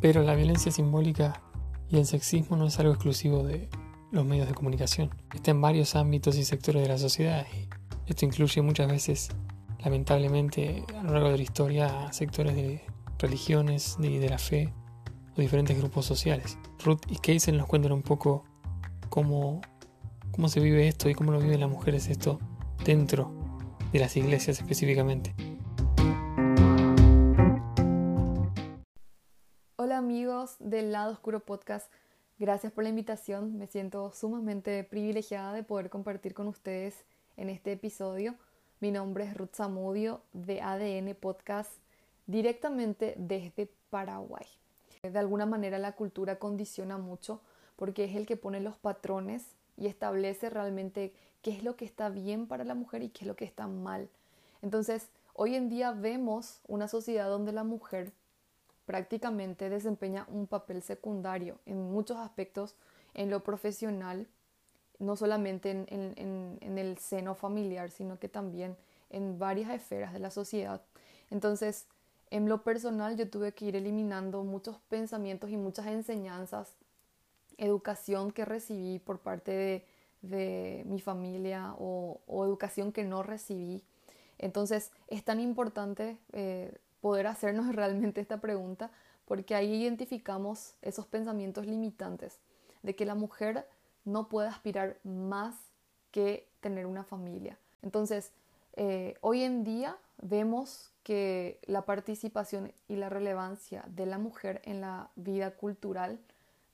Pero 0.00 0.22
la 0.22 0.34
violencia 0.34 0.70
simbólica 0.70 1.42
y 1.88 1.96
el 1.96 2.06
sexismo 2.06 2.56
no 2.56 2.66
es 2.66 2.78
algo 2.78 2.92
exclusivo 2.92 3.44
de 3.44 3.68
los 4.10 4.24
medios 4.24 4.48
de 4.48 4.54
comunicación. 4.54 5.10
Está 5.34 5.50
en 5.50 5.60
varios 5.60 5.96
ámbitos 5.96 6.36
y 6.36 6.44
sectores 6.44 6.82
de 6.82 6.88
la 6.88 6.98
sociedad 6.98 7.46
y 7.54 7.68
esto 8.10 8.24
incluye 8.24 8.62
muchas 8.62 8.88
veces, 8.88 9.30
lamentablemente, 9.84 10.84
a 10.98 11.02
lo 11.02 11.12
largo 11.12 11.30
de 11.30 11.38
la 11.38 11.42
historia, 11.42 12.12
sectores 12.12 12.54
de 12.54 12.82
religiones, 13.18 13.96
de, 13.98 14.20
de 14.20 14.28
la 14.28 14.38
fe 14.38 14.72
o 15.36 15.40
diferentes 15.40 15.76
grupos 15.76 16.06
sociales. 16.06 16.58
Ruth 16.84 17.00
y 17.08 17.16
Casey 17.16 17.54
nos 17.54 17.66
cuentan 17.66 17.92
un 17.92 18.02
poco 18.02 18.44
cómo, 19.08 19.60
cómo 20.30 20.48
se 20.48 20.60
vive 20.60 20.88
esto 20.88 21.08
y 21.08 21.14
cómo 21.14 21.32
lo 21.32 21.40
viven 21.40 21.60
las 21.60 21.70
mujeres 21.70 22.08
esto 22.08 22.38
dentro 22.84 23.32
de 23.92 23.98
las 23.98 24.16
iglesias 24.16 24.58
específicamente. 24.58 25.34
Del 30.58 30.92
Lado 30.92 31.12
Oscuro 31.12 31.40
Podcast, 31.40 31.90
gracias 32.38 32.72
por 32.72 32.84
la 32.84 32.90
invitación. 32.90 33.58
Me 33.58 33.66
siento 33.66 34.12
sumamente 34.12 34.84
privilegiada 34.84 35.52
de 35.52 35.62
poder 35.62 35.90
compartir 35.90 36.34
con 36.34 36.48
ustedes 36.48 37.04
en 37.36 37.48
este 37.50 37.72
episodio. 37.72 38.34
Mi 38.80 38.90
nombre 38.90 39.24
es 39.24 39.36
Ruth 39.36 39.54
Zamudio 39.54 40.22
de 40.32 40.60
ADN 40.60 41.14
Podcast 41.14 41.70
directamente 42.26 43.14
desde 43.18 43.70
Paraguay. 43.90 44.46
De 45.02 45.18
alguna 45.18 45.46
manera 45.46 45.78
la 45.78 45.92
cultura 45.92 46.38
condiciona 46.38 46.98
mucho 46.98 47.40
porque 47.76 48.04
es 48.04 48.16
el 48.16 48.26
que 48.26 48.36
pone 48.36 48.60
los 48.60 48.76
patrones 48.76 49.44
y 49.76 49.86
establece 49.86 50.50
realmente 50.50 51.12
qué 51.42 51.50
es 51.50 51.62
lo 51.62 51.76
que 51.76 51.84
está 51.84 52.08
bien 52.08 52.46
para 52.46 52.64
la 52.64 52.74
mujer 52.74 53.02
y 53.02 53.10
qué 53.10 53.20
es 53.24 53.28
lo 53.28 53.36
que 53.36 53.44
está 53.44 53.66
mal. 53.66 54.08
Entonces, 54.62 55.08
hoy 55.34 55.54
en 55.54 55.68
día 55.68 55.92
vemos 55.92 56.60
una 56.66 56.88
sociedad 56.88 57.28
donde 57.28 57.52
la 57.52 57.64
mujer 57.64 58.12
prácticamente 58.86 59.68
desempeña 59.68 60.26
un 60.30 60.46
papel 60.46 60.80
secundario 60.80 61.58
en 61.66 61.90
muchos 61.90 62.16
aspectos 62.18 62.76
en 63.14 63.30
lo 63.30 63.42
profesional, 63.42 64.28
no 64.98 65.16
solamente 65.16 65.70
en, 65.70 66.78
el 66.78 66.98
seno 66.98 67.34
familiar, 67.34 67.90
sino 67.90 68.18
que 68.18 68.28
también 68.28 68.76
en 69.10 69.38
varias 69.38 69.70
esferas 69.70 70.12
de 70.12 70.20
la 70.20 70.30
sociedad. 70.30 70.80
Entonces, 71.30 71.86
en 72.30 72.48
lo 72.48 72.62
personal 72.62 73.16
yo 73.16 73.28
tuve 73.28 73.52
que 73.52 73.66
ir 73.66 73.76
eliminando 73.76 74.44
muchos 74.44 74.78
pensamientos 74.88 75.50
y 75.50 75.56
muchas 75.56 75.86
enseñanzas, 75.86 76.76
educación 77.58 78.30
que 78.30 78.44
recibí 78.44 78.98
por 78.98 79.18
parte 79.20 79.84
de, 80.22 80.84
mi 80.86 81.00
familia 81.00 81.74
o, 81.78 82.20
educación 82.44 82.92
que 82.92 83.04
no 83.04 83.22
recibí. 83.22 83.82
Entonces 84.38 84.90
es 85.08 85.24
tan 85.24 85.40
importante 85.40 86.18
eh, 86.32 86.76
poder 87.06 87.28
hacernos 87.28 87.72
realmente 87.72 88.20
esta 88.20 88.40
pregunta, 88.40 88.90
porque 89.26 89.54
ahí 89.54 89.82
identificamos 89.82 90.74
esos 90.82 91.06
pensamientos 91.06 91.64
limitantes 91.64 92.40
de 92.82 92.96
que 92.96 93.06
la 93.06 93.14
mujer 93.14 93.64
no 94.04 94.28
puede 94.28 94.48
aspirar 94.48 94.96
más 95.04 95.54
que 96.10 96.48
tener 96.60 96.84
una 96.84 97.04
familia. 97.04 97.58
Entonces, 97.82 98.32
eh, 98.74 99.14
hoy 99.20 99.42
en 99.42 99.62
día 99.62 99.96
vemos 100.20 100.90
que 101.04 101.60
la 101.66 101.82
participación 101.82 102.72
y 102.88 102.96
la 102.96 103.08
relevancia 103.08 103.84
de 103.86 104.06
la 104.06 104.18
mujer 104.18 104.60
en 104.64 104.80
la 104.80 105.08
vida 105.14 105.52
cultural 105.52 106.18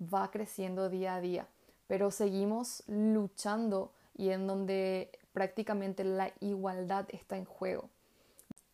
va 0.03 0.31
creciendo 0.31 0.89
día 0.89 1.17
a 1.17 1.21
día, 1.21 1.47
pero 1.89 2.11
seguimos 2.11 2.85
luchando 2.87 3.93
y 4.17 4.31
en 4.31 4.47
donde 4.47 5.11
prácticamente 5.35 6.05
la 6.05 6.33
igualdad 6.41 7.07
está 7.11 7.37
en 7.37 7.45
juego 7.45 7.91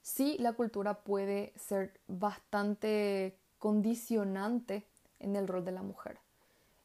sí 0.09 0.37
la 0.39 0.55
cultura 0.55 0.95
puede 0.95 1.53
ser 1.57 2.01
bastante 2.09 3.37
condicionante 3.59 4.87
en 5.21 5.37
el 5.37 5.47
rol 5.47 5.65
de 5.65 5.73
la 5.73 5.83
mujer. 5.83 6.19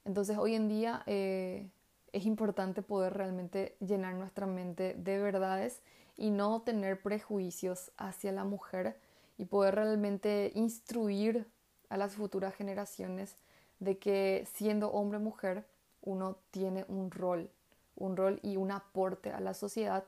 Entonces 0.03 0.37
hoy 0.37 0.55
en 0.55 0.67
día 0.67 1.03
eh, 1.05 1.69
es 2.11 2.25
importante 2.25 2.81
poder 2.81 3.13
realmente 3.13 3.77
llenar 3.79 4.15
nuestra 4.15 4.45
mente 4.45 4.95
de 4.95 5.19
verdades 5.19 5.81
y 6.17 6.31
no 6.31 6.61
tener 6.63 7.01
prejuicios 7.01 7.91
hacia 7.97 8.33
la 8.33 8.43
mujer 8.43 8.99
y 9.37 9.45
poder 9.45 9.75
realmente 9.75 10.51
instruir 10.53 11.47
a 11.89 11.97
las 11.97 12.15
futuras 12.15 12.53
generaciones 12.53 13.37
de 13.79 13.97
que 13.97 14.45
siendo 14.53 14.91
hombre 14.91 15.17
o 15.17 15.21
mujer 15.21 15.65
uno 16.01 16.37
tiene 16.51 16.83
un 16.89 17.09
rol, 17.09 17.49
un 17.95 18.17
rol 18.17 18.39
y 18.43 18.57
un 18.57 18.71
aporte 18.71 19.31
a 19.31 19.39
la 19.39 19.53
sociedad 19.53 20.03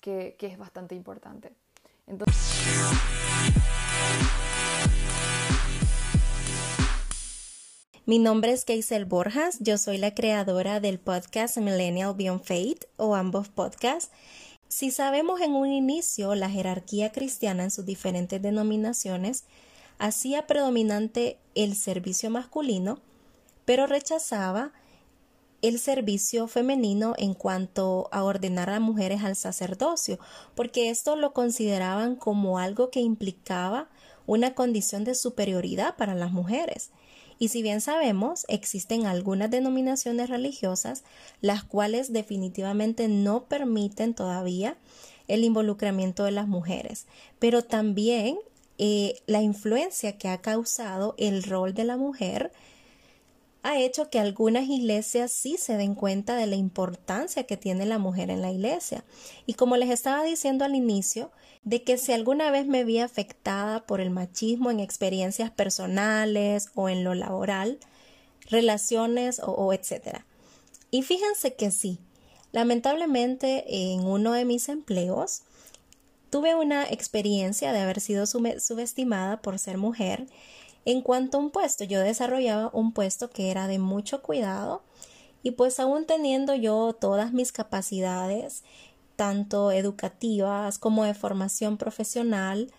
que 0.00 0.36
es 0.38 0.58
bastante 0.58 0.94
importante. 0.94 1.52
Mi 8.12 8.18
nombre 8.18 8.52
es 8.52 8.66
Keisel 8.66 9.06
Borjas, 9.06 9.56
yo 9.60 9.78
soy 9.78 9.96
la 9.96 10.14
creadora 10.14 10.80
del 10.80 10.98
podcast 10.98 11.56
Millennial 11.56 12.12
Beyond 12.14 12.42
Faith 12.42 12.84
o 12.98 13.14
ambos 13.14 13.48
podcasts. 13.48 14.10
Si 14.68 14.90
sabemos 14.90 15.40
en 15.40 15.52
un 15.52 15.72
inicio 15.72 16.34
la 16.34 16.50
jerarquía 16.50 17.10
cristiana 17.10 17.64
en 17.64 17.70
sus 17.70 17.86
diferentes 17.86 18.42
denominaciones, 18.42 19.44
hacía 19.98 20.46
predominante 20.46 21.38
el 21.54 21.74
servicio 21.74 22.28
masculino, 22.28 22.98
pero 23.64 23.86
rechazaba 23.86 24.72
el 25.62 25.78
servicio 25.78 26.48
femenino 26.48 27.14
en 27.16 27.32
cuanto 27.32 28.10
a 28.12 28.24
ordenar 28.24 28.68
a 28.68 28.78
mujeres 28.78 29.24
al 29.24 29.36
sacerdocio, 29.36 30.18
porque 30.54 30.90
esto 30.90 31.16
lo 31.16 31.32
consideraban 31.32 32.16
como 32.16 32.58
algo 32.58 32.90
que 32.90 33.00
implicaba 33.00 33.88
una 34.26 34.54
condición 34.54 35.02
de 35.04 35.14
superioridad 35.14 35.96
para 35.96 36.14
las 36.14 36.30
mujeres. 36.30 36.90
Y 37.42 37.48
si 37.48 37.60
bien 37.60 37.80
sabemos, 37.80 38.46
existen 38.46 39.04
algunas 39.04 39.50
denominaciones 39.50 40.30
religiosas 40.30 41.02
las 41.40 41.64
cuales 41.64 42.12
definitivamente 42.12 43.08
no 43.08 43.46
permiten 43.46 44.14
todavía 44.14 44.76
el 45.26 45.42
involucramiento 45.42 46.22
de 46.22 46.30
las 46.30 46.46
mujeres, 46.46 47.08
pero 47.40 47.64
también 47.64 48.38
eh, 48.78 49.20
la 49.26 49.42
influencia 49.42 50.18
que 50.18 50.28
ha 50.28 50.40
causado 50.40 51.16
el 51.18 51.42
rol 51.42 51.74
de 51.74 51.82
la 51.82 51.96
mujer 51.96 52.52
ha 53.62 53.78
hecho 53.78 54.10
que 54.10 54.18
algunas 54.18 54.68
iglesias 54.68 55.30
sí 55.30 55.56
se 55.56 55.76
den 55.76 55.94
cuenta 55.94 56.36
de 56.36 56.46
la 56.46 56.56
importancia 56.56 57.44
que 57.44 57.56
tiene 57.56 57.86
la 57.86 57.98
mujer 57.98 58.30
en 58.30 58.42
la 58.42 58.50
iglesia. 58.50 59.04
Y 59.46 59.54
como 59.54 59.76
les 59.76 59.90
estaba 59.90 60.24
diciendo 60.24 60.64
al 60.64 60.74
inicio, 60.74 61.30
de 61.64 61.84
que 61.84 61.96
si 61.96 62.12
alguna 62.12 62.50
vez 62.50 62.66
me 62.66 62.82
vi 62.82 62.98
afectada 62.98 63.86
por 63.86 64.00
el 64.00 64.10
machismo 64.10 64.70
en 64.70 64.80
experiencias 64.80 65.50
personales 65.50 66.70
o 66.74 66.88
en 66.88 67.04
lo 67.04 67.14
laboral, 67.14 67.78
relaciones 68.50 69.40
o, 69.44 69.72
etcétera. 69.72 70.26
Y 70.90 71.02
fíjense 71.02 71.54
que 71.54 71.70
sí, 71.70 72.00
lamentablemente 72.50 73.64
en 73.92 74.04
uno 74.04 74.32
de 74.32 74.44
mis 74.44 74.68
empleos 74.68 75.42
tuve 76.30 76.56
una 76.56 76.84
experiencia 76.84 77.72
de 77.72 77.80
haber 77.80 78.00
sido 78.00 78.26
subestimada 78.26 79.40
por 79.40 79.58
ser 79.60 79.78
mujer 79.78 80.26
en 80.84 81.00
cuanto 81.02 81.36
a 81.36 81.40
un 81.40 81.50
puesto, 81.50 81.84
yo 81.84 82.00
desarrollaba 82.00 82.70
un 82.72 82.92
puesto 82.92 83.30
que 83.30 83.50
era 83.50 83.68
de 83.68 83.78
mucho 83.78 84.22
cuidado 84.22 84.82
y 85.42 85.52
pues 85.52 85.78
aún 85.80 86.06
teniendo 86.06 86.54
yo 86.54 86.92
todas 86.92 87.32
mis 87.32 87.52
capacidades, 87.52 88.62
tanto 89.16 89.70
educativas 89.70 90.78
como 90.78 91.04
de 91.04 91.14
formación 91.14 91.76
profesional, 91.76 92.72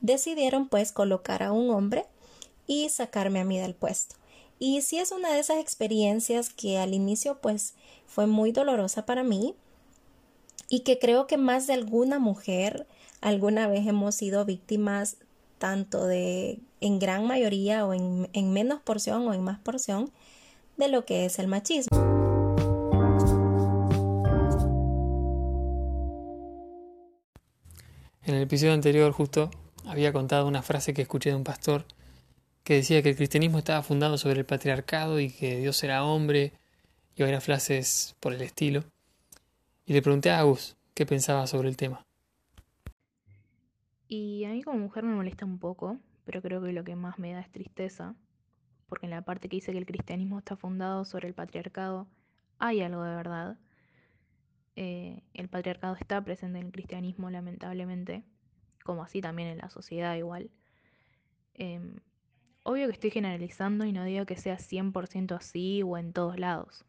decidieron 0.00 0.68
pues 0.68 0.92
colocar 0.92 1.42
a 1.42 1.52
un 1.52 1.70
hombre 1.70 2.06
y 2.66 2.88
sacarme 2.88 3.40
a 3.40 3.44
mí 3.44 3.58
del 3.58 3.74
puesto. 3.74 4.16
Y 4.58 4.80
sí 4.82 4.98
es 4.98 5.12
una 5.12 5.32
de 5.32 5.40
esas 5.40 5.58
experiencias 5.58 6.50
que 6.50 6.78
al 6.78 6.94
inicio 6.94 7.40
pues 7.40 7.74
fue 8.06 8.26
muy 8.26 8.52
dolorosa 8.52 9.06
para 9.06 9.22
mí 9.24 9.54
y 10.68 10.80
que 10.80 10.98
creo 10.98 11.26
que 11.26 11.36
más 11.36 11.66
de 11.66 11.74
alguna 11.74 12.18
mujer 12.18 12.86
alguna 13.20 13.66
vez 13.66 13.86
hemos 13.86 14.14
sido 14.14 14.44
víctimas 14.44 15.16
tanto 15.64 16.06
de 16.06 16.58
en 16.82 16.98
gran 16.98 17.26
mayoría 17.26 17.86
o 17.86 17.94
en, 17.94 18.28
en 18.34 18.52
menos 18.52 18.82
porción 18.82 19.26
o 19.26 19.32
en 19.32 19.42
más 19.42 19.58
porción 19.60 20.10
de 20.76 20.88
lo 20.88 21.06
que 21.06 21.24
es 21.24 21.38
el 21.38 21.48
machismo. 21.48 21.96
En 28.26 28.34
el 28.34 28.42
episodio 28.42 28.74
anterior 28.74 29.10
justo 29.12 29.50
había 29.86 30.12
contado 30.12 30.46
una 30.46 30.60
frase 30.60 30.92
que 30.92 31.00
escuché 31.00 31.30
de 31.30 31.36
un 31.36 31.44
pastor 31.44 31.86
que 32.62 32.74
decía 32.74 33.02
que 33.02 33.08
el 33.08 33.16
cristianismo 33.16 33.56
estaba 33.56 33.82
fundado 33.82 34.18
sobre 34.18 34.40
el 34.40 34.44
patriarcado 34.44 35.18
y 35.18 35.30
que 35.30 35.56
Dios 35.56 35.82
era 35.82 36.04
hombre 36.04 36.52
y 37.16 37.22
varias 37.22 37.42
frases 37.42 38.16
por 38.20 38.34
el 38.34 38.42
estilo. 38.42 38.84
Y 39.86 39.94
le 39.94 40.02
pregunté 40.02 40.30
a 40.30 40.40
Agus 40.40 40.76
qué 40.92 41.06
pensaba 41.06 41.46
sobre 41.46 41.70
el 41.70 41.78
tema. 41.78 42.03
Y 44.08 44.44
a 44.44 44.50
mí 44.50 44.62
como 44.62 44.78
mujer 44.78 45.04
me 45.04 45.14
molesta 45.14 45.44
un 45.44 45.58
poco, 45.58 45.98
pero 46.24 46.42
creo 46.42 46.62
que 46.62 46.72
lo 46.72 46.84
que 46.84 46.96
más 46.96 47.18
me 47.18 47.32
da 47.32 47.40
es 47.40 47.50
tristeza, 47.50 48.14
porque 48.88 49.06
en 49.06 49.10
la 49.10 49.22
parte 49.22 49.48
que 49.48 49.56
dice 49.56 49.72
que 49.72 49.78
el 49.78 49.86
cristianismo 49.86 50.38
está 50.38 50.56
fundado 50.56 51.04
sobre 51.04 51.28
el 51.28 51.34
patriarcado, 51.34 52.06
hay 52.58 52.80
algo 52.82 53.02
de 53.02 53.14
verdad. 53.14 53.58
Eh, 54.76 55.22
el 55.34 55.48
patriarcado 55.48 55.94
está 55.94 56.22
presente 56.24 56.58
en 56.58 56.66
el 56.66 56.72
cristianismo, 56.72 57.30
lamentablemente, 57.30 58.24
como 58.84 59.02
así 59.02 59.20
también 59.20 59.48
en 59.48 59.58
la 59.58 59.70
sociedad 59.70 60.16
igual. 60.16 60.50
Em, 61.54 61.96
obvio 62.62 62.86
que 62.86 62.92
estoy 62.92 63.10
generalizando 63.10 63.84
y 63.84 63.92
no 63.92 64.04
digo 64.04 64.26
que 64.26 64.36
sea 64.36 64.58
100% 64.58 65.34
así 65.34 65.82
o 65.82 65.96
en 65.96 66.12
todos 66.12 66.38
lados. 66.38 66.84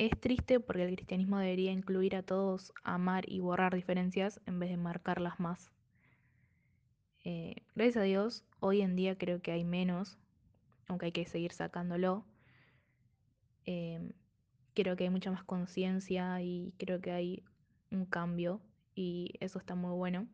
Es 0.00 0.18
triste 0.18 0.60
porque 0.60 0.84
el 0.84 0.94
cristianismo 0.94 1.36
debería 1.36 1.72
incluir 1.72 2.16
a 2.16 2.22
todos, 2.22 2.72
amar 2.84 3.28
y 3.28 3.40
borrar 3.40 3.74
diferencias 3.74 4.40
en 4.46 4.58
vez 4.58 4.70
de 4.70 4.78
marcarlas 4.78 5.38
más. 5.38 5.70
Eh, 7.22 7.56
gracias 7.74 7.98
a 7.98 8.02
Dios, 8.04 8.42
hoy 8.60 8.80
en 8.80 8.96
día 8.96 9.18
creo 9.18 9.42
que 9.42 9.52
hay 9.52 9.62
menos, 9.62 10.16
aunque 10.88 11.04
hay 11.04 11.12
que 11.12 11.26
seguir 11.26 11.52
sacándolo. 11.52 12.24
Em, 13.66 14.12
creo 14.72 14.96
que 14.96 15.04
hay 15.04 15.10
mucha 15.10 15.32
más 15.32 15.44
conciencia 15.44 16.40
y 16.40 16.72
creo 16.78 17.02
que 17.02 17.10
hay 17.10 17.44
un 17.90 18.06
cambio 18.06 18.62
y 18.94 19.34
eso 19.40 19.58
está 19.58 19.74
muy 19.74 19.92
bueno. 19.92 20.26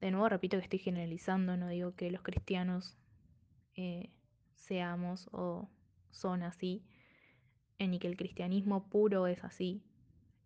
De 0.00 0.10
nuevo, 0.10 0.28
repito 0.28 0.56
que 0.56 0.64
estoy 0.64 0.80
generalizando, 0.80 1.56
no 1.56 1.68
digo 1.68 1.94
que 1.94 2.10
los 2.10 2.22
cristianos 2.22 2.96
eh, 3.76 4.10
seamos 4.56 5.28
o 5.30 5.68
son 6.10 6.42
así, 6.42 6.82
ni 7.88 7.98
que 7.98 8.08
el 8.08 8.16
cristianismo 8.16 8.88
puro 8.88 9.26
es 9.26 9.42
así, 9.44 9.82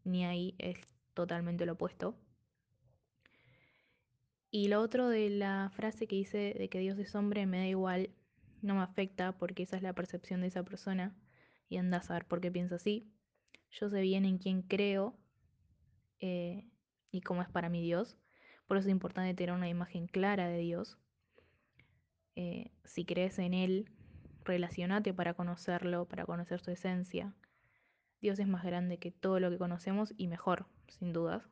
ni 0.05 0.25
ahí 0.25 0.55
es 0.59 0.79
totalmente 1.15 1.67
lo 1.67 1.73
opuesto. 1.73 2.17
Y 4.51 4.69
lo 4.69 4.81
otro 4.81 5.09
de 5.09 5.29
la 5.29 5.71
frase 5.75 6.07
que 6.07 6.17
dice 6.17 6.55
de 6.59 6.69
que 6.69 6.79
Dios 6.79 6.99
es 6.99 7.15
hombre 7.15 7.47
me 7.47 7.59
da 7.59 7.67
igual, 7.67 8.11
no 8.63 8.75
me 8.75 8.83
afecta 8.83 9.37
porque 9.37 9.65
esa 9.65 9.77
es 9.77 9.83
la 9.83 9.93
percepción 9.93 10.41
de 10.41 10.47
esa 10.47 10.63
persona 10.63 11.15
y 11.69 11.77
anda 11.77 11.99
a 11.99 12.03
saber 12.03 12.27
por 12.27 12.41
qué 12.41 12.51
piensa 12.51 12.77
así. 12.77 13.13
Yo 13.71 13.89
sé 13.91 14.01
bien 14.01 14.25
en 14.25 14.39
quién 14.39 14.63
creo 14.63 15.19
eh, 16.21 16.71
y 17.11 17.21
cómo 17.21 17.43
es 17.43 17.49
para 17.49 17.69
mi 17.69 17.83
Dios. 17.83 18.17
Por 18.67 18.77
eso 18.77 18.89
es 18.89 18.93
importante 18.93 19.35
tener 19.35 19.55
una 19.55 19.69
imagen 19.69 20.07
clara 20.07 20.49
de 20.49 20.59
Dios. 20.59 20.99
Eh, 22.35 22.71
si 22.85 23.05
crees 23.05 23.39
en 23.39 23.55
Él, 23.55 23.91
relacionate 24.47 25.13
para 25.13 25.35
conocerlo, 25.35 26.07
para 26.07 26.25
conocer 26.25 26.61
su 26.61 26.71
esencia. 26.71 27.35
Dios 28.21 28.39
es 28.39 28.49
más 28.49 28.65
grande 28.65 28.99
que 28.99 29.11
todo 29.11 29.41
lo 29.41 29.51
que 29.51 29.59
conocemos 29.59 30.15
y 30.17 30.29
mejor, 30.29 30.67
sin 30.89 31.13
dudas. 31.13 31.49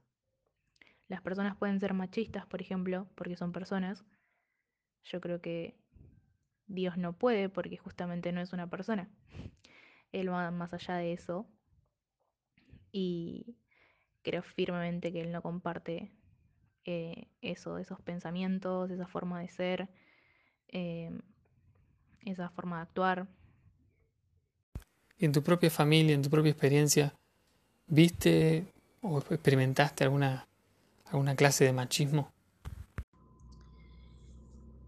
Las 1.09 1.21
personas 1.21 1.57
pueden 1.57 1.81
ser 1.81 1.93
machistas, 1.93 2.47
por 2.47 2.63
ejemplo, 2.63 3.07
porque 3.15 3.37
son 3.37 3.53
personas. 3.53 4.05
Yo 5.03 5.21
creo 5.21 5.41
que 5.43 5.77
Dios 6.67 6.97
no 6.97 7.13
puede 7.13 7.51
porque 7.51 7.77
justamente 7.77 8.33
no 8.33 8.41
es 8.41 8.53
una 8.53 8.71
persona. 8.71 9.11
Él 10.13 10.33
va 10.33 10.51
más 10.51 10.73
allá 10.73 10.97
de 10.97 11.13
eso. 11.13 11.47
Y 12.91 13.57
creo 14.23 14.43
firmemente 14.43 15.13
que 15.13 15.21
Él 15.21 15.33
no 15.33 15.43
comparte 15.43 16.13
eh, 16.85 17.29
eso, 17.43 17.79
esos 17.79 18.01
pensamientos, 18.01 18.91
esa 18.91 19.07
forma 19.07 19.41
de 19.41 19.49
ser. 19.49 19.89
Eh, 20.69 21.11
esa 22.25 22.49
forma 22.51 22.77
de 22.77 22.83
actuar. 22.83 23.27
¿Y 25.19 25.25
en 25.25 25.33
tu 25.33 25.43
propia 25.43 25.71
familia, 25.71 26.15
en 26.15 26.23
tu 26.23 26.31
propia 26.31 26.51
experiencia, 26.51 27.15
viste 27.87 28.67
o 29.01 29.19
experimentaste 29.19 30.05
alguna, 30.05 30.47
alguna 31.07 31.37
clase 31.37 31.65
de 31.65 31.73
machismo? 31.73 32.31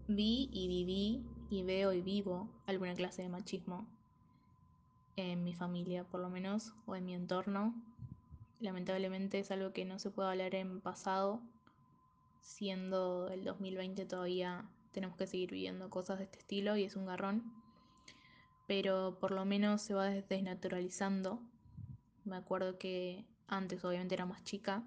Vi 0.07 0.49
y 0.51 0.67
viví 0.67 1.25
y 1.49 1.63
veo 1.63 1.93
y 1.93 2.01
vivo 2.01 2.49
alguna 2.65 2.93
clase 2.93 3.21
de 3.21 3.29
machismo 3.29 3.87
en 5.15 5.43
mi 5.43 5.53
familia, 5.53 6.03
por 6.03 6.21
lo 6.21 6.29
menos, 6.29 6.73
o 6.85 6.95
en 6.95 7.05
mi 7.05 7.13
entorno. 7.13 7.73
Lamentablemente 8.59 9.39
es 9.39 9.51
algo 9.51 9.73
que 9.73 9.85
no 9.85 9.99
se 9.99 10.11
puede 10.11 10.29
hablar 10.29 10.55
en 10.55 10.79
pasado, 10.79 11.41
siendo 12.41 13.27
el 13.29 13.43
2020 13.43 14.05
todavía 14.05 14.65
tenemos 14.97 15.15
que 15.15 15.27
seguir 15.27 15.51
viviendo 15.51 15.91
cosas 15.91 16.17
de 16.17 16.23
este 16.23 16.39
estilo 16.39 16.75
y 16.75 16.83
es 16.83 16.95
un 16.95 17.05
garrón. 17.05 17.43
Pero 18.65 19.19
por 19.19 19.29
lo 19.29 19.45
menos 19.45 19.83
se 19.83 19.93
va 19.93 20.07
desnaturalizando. 20.07 21.39
Me 22.25 22.35
acuerdo 22.35 22.79
que 22.79 23.23
antes 23.47 23.85
obviamente 23.85 24.15
era 24.15 24.25
más 24.25 24.43
chica 24.43 24.83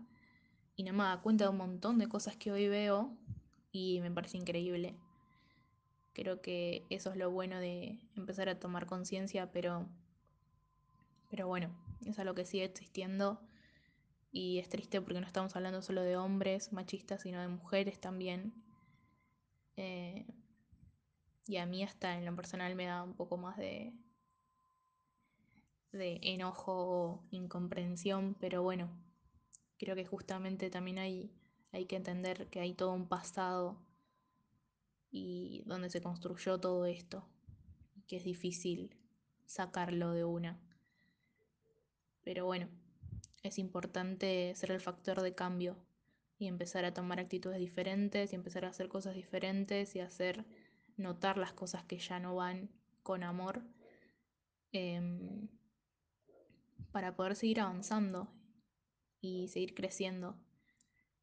y 0.74 0.82
no 0.82 0.92
me 0.94 1.04
daba 1.04 1.22
cuenta 1.22 1.44
de 1.44 1.50
un 1.50 1.58
montón 1.58 1.98
de 1.98 2.08
cosas 2.08 2.36
que 2.36 2.50
hoy 2.50 2.66
veo 2.66 3.16
y 3.70 4.00
me 4.00 4.10
parece 4.10 4.36
increíble. 4.36 4.96
Creo 6.12 6.42
que 6.42 6.84
eso 6.90 7.10
es 7.10 7.16
lo 7.16 7.30
bueno 7.30 7.60
de 7.60 8.00
empezar 8.16 8.48
a 8.48 8.58
tomar 8.58 8.86
conciencia, 8.86 9.52
pero, 9.52 9.86
pero 11.28 11.46
bueno, 11.46 11.70
es 12.04 12.18
algo 12.18 12.34
que 12.34 12.44
sigue 12.44 12.64
existiendo 12.64 13.40
y 14.32 14.58
es 14.58 14.68
triste 14.68 15.00
porque 15.00 15.20
no 15.20 15.26
estamos 15.28 15.54
hablando 15.54 15.82
solo 15.82 16.02
de 16.02 16.16
hombres 16.16 16.72
machistas, 16.72 17.22
sino 17.22 17.40
de 17.40 17.46
mujeres 17.46 18.00
también 18.00 18.52
eh, 19.80 20.26
Y 21.46 21.56
a 21.56 21.66
mí 21.66 21.82
hasta 21.82 22.16
en 22.18 22.24
lo 22.26 22.36
personal 22.36 22.74
me 22.74 22.86
da 22.86 23.02
un 23.02 23.14
poco 23.14 23.36
más 23.36 23.56
de, 23.56 23.92
de 25.92 26.20
enojo 26.22 26.72
o 26.72 27.24
incomprensión, 27.30 28.36
pero 28.38 28.62
bueno, 28.62 28.90
creo 29.78 29.96
que 29.96 30.04
justamente 30.06 30.70
también 30.70 30.98
hay, 30.98 31.32
hay 31.72 31.86
que 31.86 31.96
entender 31.96 32.48
que 32.50 32.60
hay 32.60 32.74
todo 32.74 32.92
un 32.92 33.08
pasado 33.08 33.78
y 35.10 35.62
donde 35.66 35.90
se 35.90 36.00
construyó 36.02 36.58
todo 36.58 36.84
esto, 36.86 37.26
y 37.96 38.02
que 38.02 38.16
es 38.16 38.24
difícil 38.24 38.96
sacarlo 39.46 40.12
de 40.12 40.24
una. 40.24 40.60
Pero 42.22 42.44
bueno, 42.44 42.68
es 43.42 43.58
importante 43.58 44.54
ser 44.54 44.70
el 44.72 44.80
factor 44.80 45.22
de 45.22 45.34
cambio 45.34 45.76
y 46.40 46.48
empezar 46.48 46.86
a 46.86 46.94
tomar 46.94 47.20
actitudes 47.20 47.58
diferentes 47.58 48.32
y 48.32 48.34
empezar 48.34 48.64
a 48.64 48.70
hacer 48.70 48.88
cosas 48.88 49.14
diferentes 49.14 49.94
y 49.94 50.00
hacer 50.00 50.46
notar 50.96 51.36
las 51.36 51.52
cosas 51.52 51.84
que 51.84 51.98
ya 51.98 52.18
no 52.18 52.34
van 52.34 52.70
con 53.02 53.22
amor 53.22 53.62
em, 54.72 55.48
para 56.92 57.14
poder 57.14 57.36
seguir 57.36 57.60
avanzando 57.60 58.32
y 59.20 59.48
seguir 59.48 59.74
creciendo. 59.74 60.34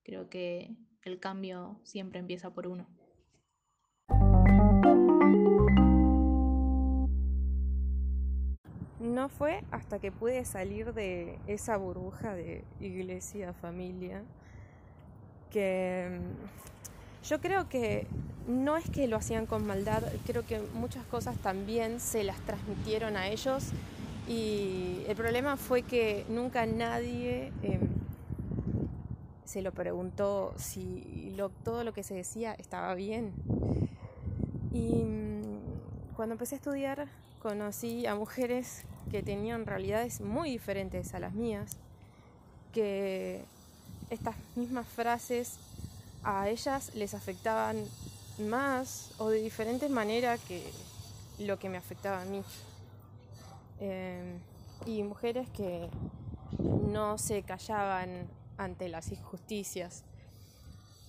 Creo 0.03 0.29
que 0.29 0.77
el 1.01 1.19
cambio 1.19 1.81
siempre 1.83 2.19
empieza 2.19 2.53
por 2.53 2.67
uno. 2.67 2.87
No 8.99 9.29
fue 9.29 9.63
hasta 9.71 9.97
que 9.97 10.11
pude 10.11 10.45
salir 10.45 10.93
de 10.93 11.39
esa 11.47 11.75
burbuja 11.77 12.35
de 12.35 12.63
iglesia, 12.79 13.53
familia, 13.53 14.23
que 15.51 16.07
mm, 16.09 17.27
yo 17.27 17.41
creo 17.41 17.67
que 17.69 18.07
no 18.47 18.77
es 18.77 18.89
que 18.89 19.07
lo 19.07 19.17
hacían 19.17 19.45
con 19.45 19.65
maldad, 19.67 20.03
creo 20.25 20.45
que 20.45 20.61
muchas 20.73 21.05
cosas 21.05 21.37
también 21.37 21.99
se 21.99 22.23
las 22.23 22.39
transmitieron 22.41 23.17
a 23.17 23.27
ellos 23.27 23.65
y 24.27 25.03
el 25.07 25.15
problema 25.15 25.57
fue 25.57 25.83
que 25.83 26.25
nunca 26.29 26.65
nadie 26.65 27.51
em, 27.63 27.79
se 29.45 29.61
lo 29.61 29.71
preguntó 29.71 30.53
si 30.57 31.17
todo 31.63 31.83
lo 31.83 31.93
que 31.93 32.03
se 32.03 32.15
decía 32.15 32.53
estaba 32.53 32.95
bien. 32.95 33.31
Y 34.73 35.03
mm, 35.03 36.15
cuando 36.15 36.33
empecé 36.33 36.55
a 36.55 36.57
estudiar 36.57 37.07
conocí 37.41 38.05
a 38.07 38.15
mujeres 38.15 38.83
que 39.11 39.23
tenían 39.23 39.65
realidades 39.65 40.19
muy 40.19 40.49
diferentes 40.49 41.13
a 41.13 41.19
las 41.19 41.33
mías, 41.33 41.77
que 42.73 43.45
estas 44.09 44.35
mismas 44.55 44.87
frases 44.87 45.57
a 46.23 46.49
ellas 46.49 46.91
les 46.95 47.13
afectaban 47.13 47.83
más 48.39 49.11
o 49.17 49.29
de 49.29 49.41
diferentes 49.41 49.89
maneras 49.89 50.39
que 50.47 50.63
lo 51.39 51.57
que 51.59 51.69
me 51.69 51.77
afectaba 51.77 52.21
a 52.21 52.25
mí. 52.25 52.41
Em, 53.79 54.39
y 54.85 55.03
mujeres 55.03 55.49
que 55.49 55.89
no 56.59 57.17
se 57.17 57.43
callaban 57.43 58.27
ante 58.57 58.89
las 58.89 59.11
injusticias. 59.11 60.03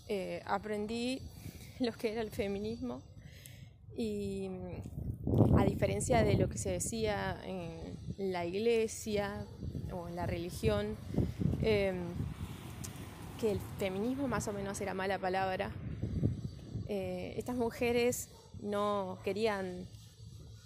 Eh, 0.09 0.43
aprendí 0.47 1.21
lo 1.81 1.93
que 1.93 2.13
era 2.13 2.21
el 2.21 2.31
feminismo 2.31 3.01
y 3.97 4.49
a 5.57 5.65
diferencia 5.65 6.23
de 6.23 6.35
lo 6.35 6.49
que 6.49 6.59
se 6.59 6.71
decía 6.71 7.41
en 7.45 8.33
la 8.33 8.45
iglesia 8.47 9.45
o 9.93 10.09
en 10.09 10.17
la 10.17 10.27
religión, 10.27 10.97
em, 11.63 11.97
que 13.39 13.53
el 13.53 13.61
feminismo 13.79 14.27
más 14.27 14.49
o 14.49 14.53
menos 14.53 14.81
era 14.81 14.95
mala 14.95 15.19
palabra, 15.19 15.71
eh, 16.89 17.35
estas 17.37 17.55
mujeres 17.55 18.31
no 18.61 19.19
querían 19.23 19.87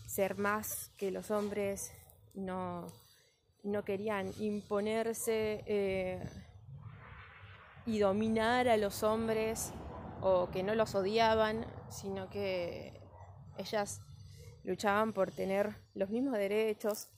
ser 0.06 0.38
más 0.38 0.90
que 0.96 1.10
los 1.10 1.30
hombres, 1.30 1.92
no, 2.34 2.86
no 3.62 3.84
querían 3.84 4.32
imponerse 4.38 5.62
eh, 5.66 6.22
y 7.84 7.98
dominar 7.98 8.68
a 8.68 8.78
los 8.78 9.02
hombres 9.02 9.72
o 10.22 10.48
que 10.50 10.62
no 10.62 10.74
los 10.74 10.94
odiaban, 10.94 11.66
sino 11.90 12.30
que 12.30 12.98
ellas 13.58 14.00
luchaban 14.64 15.12
por 15.12 15.30
tener 15.30 15.76
los 15.94 16.08
mismos 16.08 16.34
derechos, 16.34 17.08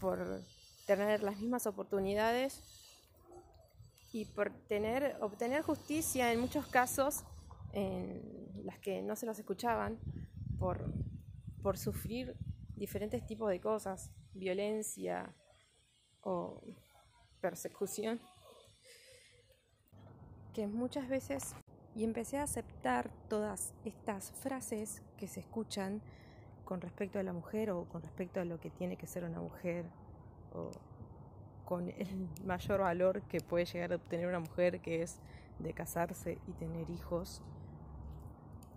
por 0.00 0.42
tener 0.86 1.22
las 1.22 1.38
mismas 1.38 1.66
oportunidades 1.66 2.73
y 4.14 4.26
por 4.26 4.52
tener, 4.68 5.16
obtener 5.20 5.62
justicia 5.62 6.32
en 6.32 6.38
muchos 6.38 6.68
casos 6.68 7.24
en 7.72 8.22
las 8.64 8.78
que 8.78 9.02
no 9.02 9.16
se 9.16 9.26
los 9.26 9.36
escuchaban, 9.40 9.98
por, 10.56 10.88
por 11.64 11.76
sufrir 11.76 12.36
diferentes 12.76 13.26
tipos 13.26 13.50
de 13.50 13.60
cosas, 13.60 14.12
violencia 14.32 15.34
o 16.20 16.62
persecución, 17.40 18.20
que 20.52 20.68
muchas 20.68 21.08
veces, 21.08 21.56
y 21.96 22.04
empecé 22.04 22.38
a 22.38 22.44
aceptar 22.44 23.10
todas 23.28 23.74
estas 23.84 24.30
frases 24.30 25.02
que 25.16 25.26
se 25.26 25.40
escuchan 25.40 26.00
con 26.64 26.80
respecto 26.80 27.18
a 27.18 27.24
la 27.24 27.32
mujer 27.32 27.72
o 27.72 27.88
con 27.88 28.00
respecto 28.00 28.38
a 28.38 28.44
lo 28.44 28.60
que 28.60 28.70
tiene 28.70 28.96
que 28.96 29.08
ser 29.08 29.24
una 29.24 29.40
mujer 29.40 29.86
o 30.52 30.70
con 31.64 31.88
el 31.88 32.28
mayor 32.44 32.80
valor 32.80 33.22
que 33.22 33.40
puede 33.40 33.64
llegar 33.64 33.92
a 33.92 33.96
obtener 33.96 34.28
una 34.28 34.40
mujer 34.40 34.80
que 34.80 35.02
es 35.02 35.18
de 35.58 35.72
casarse 35.72 36.38
y 36.46 36.52
tener 36.52 36.90
hijos. 36.90 37.42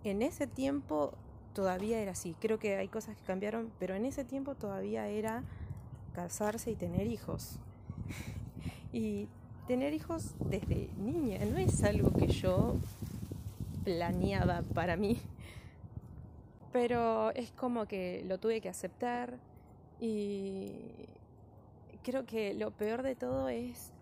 En 0.04 0.22
ese 0.22 0.46
tiempo 0.46 1.12
todavía 1.52 2.00
era 2.00 2.12
así, 2.12 2.36
creo 2.38 2.58
que 2.58 2.76
hay 2.76 2.88
cosas 2.88 3.16
que 3.16 3.22
cambiaron, 3.22 3.72
pero 3.78 3.94
en 3.94 4.04
ese 4.04 4.24
tiempo 4.24 4.54
todavía 4.54 5.08
era 5.08 5.42
casarse 6.14 6.70
y 6.70 6.76
tener 6.76 7.06
hijos. 7.06 7.58
y 8.92 9.28
tener 9.66 9.92
hijos 9.92 10.34
desde 10.46 10.88
niña 10.96 11.38
no 11.44 11.58
es 11.58 11.84
algo 11.84 12.10
que 12.12 12.28
yo 12.28 12.76
planeaba 13.84 14.62
para 14.74 14.96
mí 14.96 15.20
pero 16.72 17.30
es 17.32 17.50
como 17.52 17.86
que 17.86 18.24
lo 18.26 18.38
tuve 18.38 18.60
que 18.60 18.68
aceptar 18.68 19.38
y 20.00 21.06
creo 22.02 22.26
que 22.26 22.54
lo 22.54 22.70
peor 22.70 23.02
de 23.02 23.14
todo 23.14 23.48
es 23.48 23.92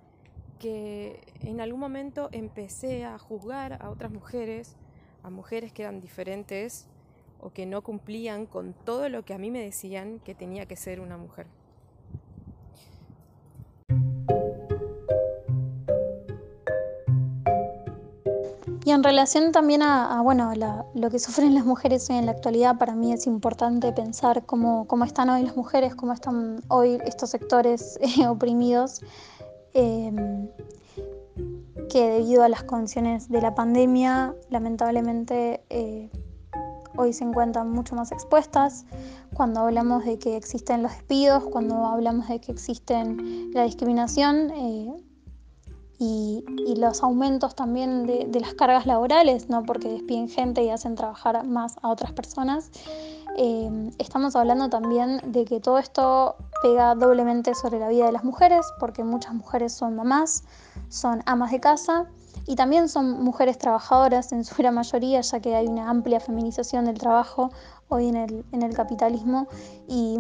que 0.59 1.21
en 1.41 1.61
algún 1.61 1.81
momento 1.81 2.29
empecé 2.33 3.05
a 3.05 3.19
juzgar 3.19 3.83
a 3.83 3.91
otras 3.91 4.11
mujeres, 4.11 4.77
a 5.23 5.31
mujeres 5.31 5.73
que 5.73 5.83
eran 5.83 6.01
diferentes 6.01 6.89
o 7.41 7.51
que 7.51 7.67
no 7.67 7.83
cumplían 7.83 8.47
con 8.47 8.73
todo 8.73 9.09
lo 9.09 9.25
que 9.25 9.35
a 9.35 9.39
mí 9.39 9.51
me 9.51 9.61
decían 9.61 10.21
que 10.21 10.35
tenía 10.35 10.67
que 10.67 10.77
ser 10.77 11.01
una 11.01 11.17
mujer. 11.17 11.47
En 18.97 19.03
relación 19.03 19.53
también 19.53 19.83
a, 19.83 20.23
bueno, 20.23 20.53
lo 20.95 21.11
que 21.11 21.19
sufren 21.19 21.55
las 21.55 21.67
mujeres 21.67 22.09
hoy 22.09 22.17
en 22.17 22.27
la 22.27 22.33
actualidad, 22.33 22.79
para 22.79 22.95
mí 22.95 23.13
es 23.13 23.27
importante 23.27 23.93
pensar 23.93 24.47
cómo, 24.47 24.87
cómo 24.87 25.05
están 25.05 25.29
hoy 25.29 25.43
las 25.43 25.55
mujeres, 25.55 25.95
cómo 25.95 26.15
están 26.15 26.63
hoy 26.69 26.99
estos 27.05 27.31
sectores 27.31 27.99
eh, 28.01 28.27
oprimidos, 28.27 29.03
em, 29.75 30.49
que 31.91 32.11
debido 32.11 32.43
a 32.43 32.49
las 32.49 32.63
condiciones 32.65 33.29
de 33.29 33.43
la 33.43 33.55
pandemia, 33.55 34.35
lamentablemente 34.49 35.63
eh, 35.69 36.11
hoy 36.97 37.13
se 37.13 37.25
encuentran 37.25 37.71
mucho 37.71 37.95
más 37.95 38.13
expuestas. 38.13 38.87
Cuando 39.35 39.61
hablamos 39.61 40.07
de 40.07 40.19
que 40.19 40.39
existen 40.39 40.83
los 40.83 40.93
despidos, 40.93 41.45
cuando 41.45 41.85
hablamos 41.85 42.29
de 42.29 42.41
que 42.41 42.51
existen 42.51 43.51
la 43.53 43.65
discriminación, 43.65 44.51
eh, 44.53 45.06
y, 45.99 46.45
los 46.77 47.03
aumentos 47.03 47.55
también 47.55 48.07
de, 48.07 48.41
las 48.41 48.55
cargas 48.55 48.87
laborales, 48.87 49.49
¿no? 49.49 49.63
porque 49.63 49.89
despiden 49.89 50.29
gente 50.29 50.63
y 50.63 50.71
hacen 50.71 50.95
trabajar 50.95 51.45
más 51.47 51.77
a 51.83 51.89
otras 51.89 52.13
personas. 52.13 52.71
Eh, 53.39 53.91
estamos 53.99 54.37
hablando 54.37 54.69
también 54.69 55.21
de 55.27 55.45
que 55.45 55.61
todo 55.61 55.79
esto 55.79 56.37
pega 56.63 56.95
doblemente 56.95 57.55
sobre 57.55 57.79
la 57.79 57.89
vida 57.89 58.07
de 58.07 58.13
las 58.13 58.25
mujeres, 58.25 58.67
porque 58.79 59.05
muchas 59.05 59.35
mujeres 59.35 59.73
son 59.73 59.97
mamás, 59.97 60.45
son 60.89 61.23
amas 61.27 61.51
de 61.51 61.61
casa 61.61 62.07
y 62.47 62.57
también 62.57 62.89
son 62.89 63.23
mujeres 63.23 63.59
trabajadoras 63.59 64.33
en 64.33 64.45
su 64.45 64.55
gran 64.59 64.75
mayoría, 64.75 65.21
ya 65.21 65.41
que 65.41 65.55
hay 65.55 65.67
una 65.67 65.89
amplia 65.89 66.21
feminización 66.21 66.85
del 66.85 66.99
trabajo 66.99 67.51
hoy 67.89 68.09
en 68.09 68.17
el, 68.17 68.45
en 68.53 68.63
el 68.63 68.75
capitalismo 68.75 69.49
y 69.89 70.19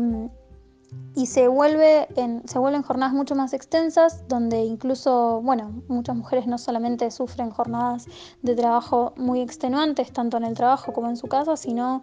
y 1.15 1.27
se, 1.27 1.49
vuelve 1.49 2.09
se 2.45 2.59
vuelven 2.59 2.83
jornadas 2.83 3.15
mucho 3.15 3.35
más 3.35 3.55
extensas, 3.55 4.29
donde 4.29 4.61
incluso, 4.61 5.41
bueno, 5.43 5.83
muchas 5.89 6.15
mujeres 6.15 6.47
no 6.47 6.59
solamente 6.59 7.11
sufren 7.11 7.51
jornadas 7.51 8.07
de 8.43 8.55
trabajo 8.55 9.15
muy 9.17 9.41
extenuantes, 9.41 10.13
tanto 10.13 10.37
en 10.37 10.45
el 10.45 10.55
trabajo 10.55 10.93
como 10.93 11.09
en 11.09 11.17
su 11.17 11.27
casa, 11.27 11.57
sino 11.57 12.03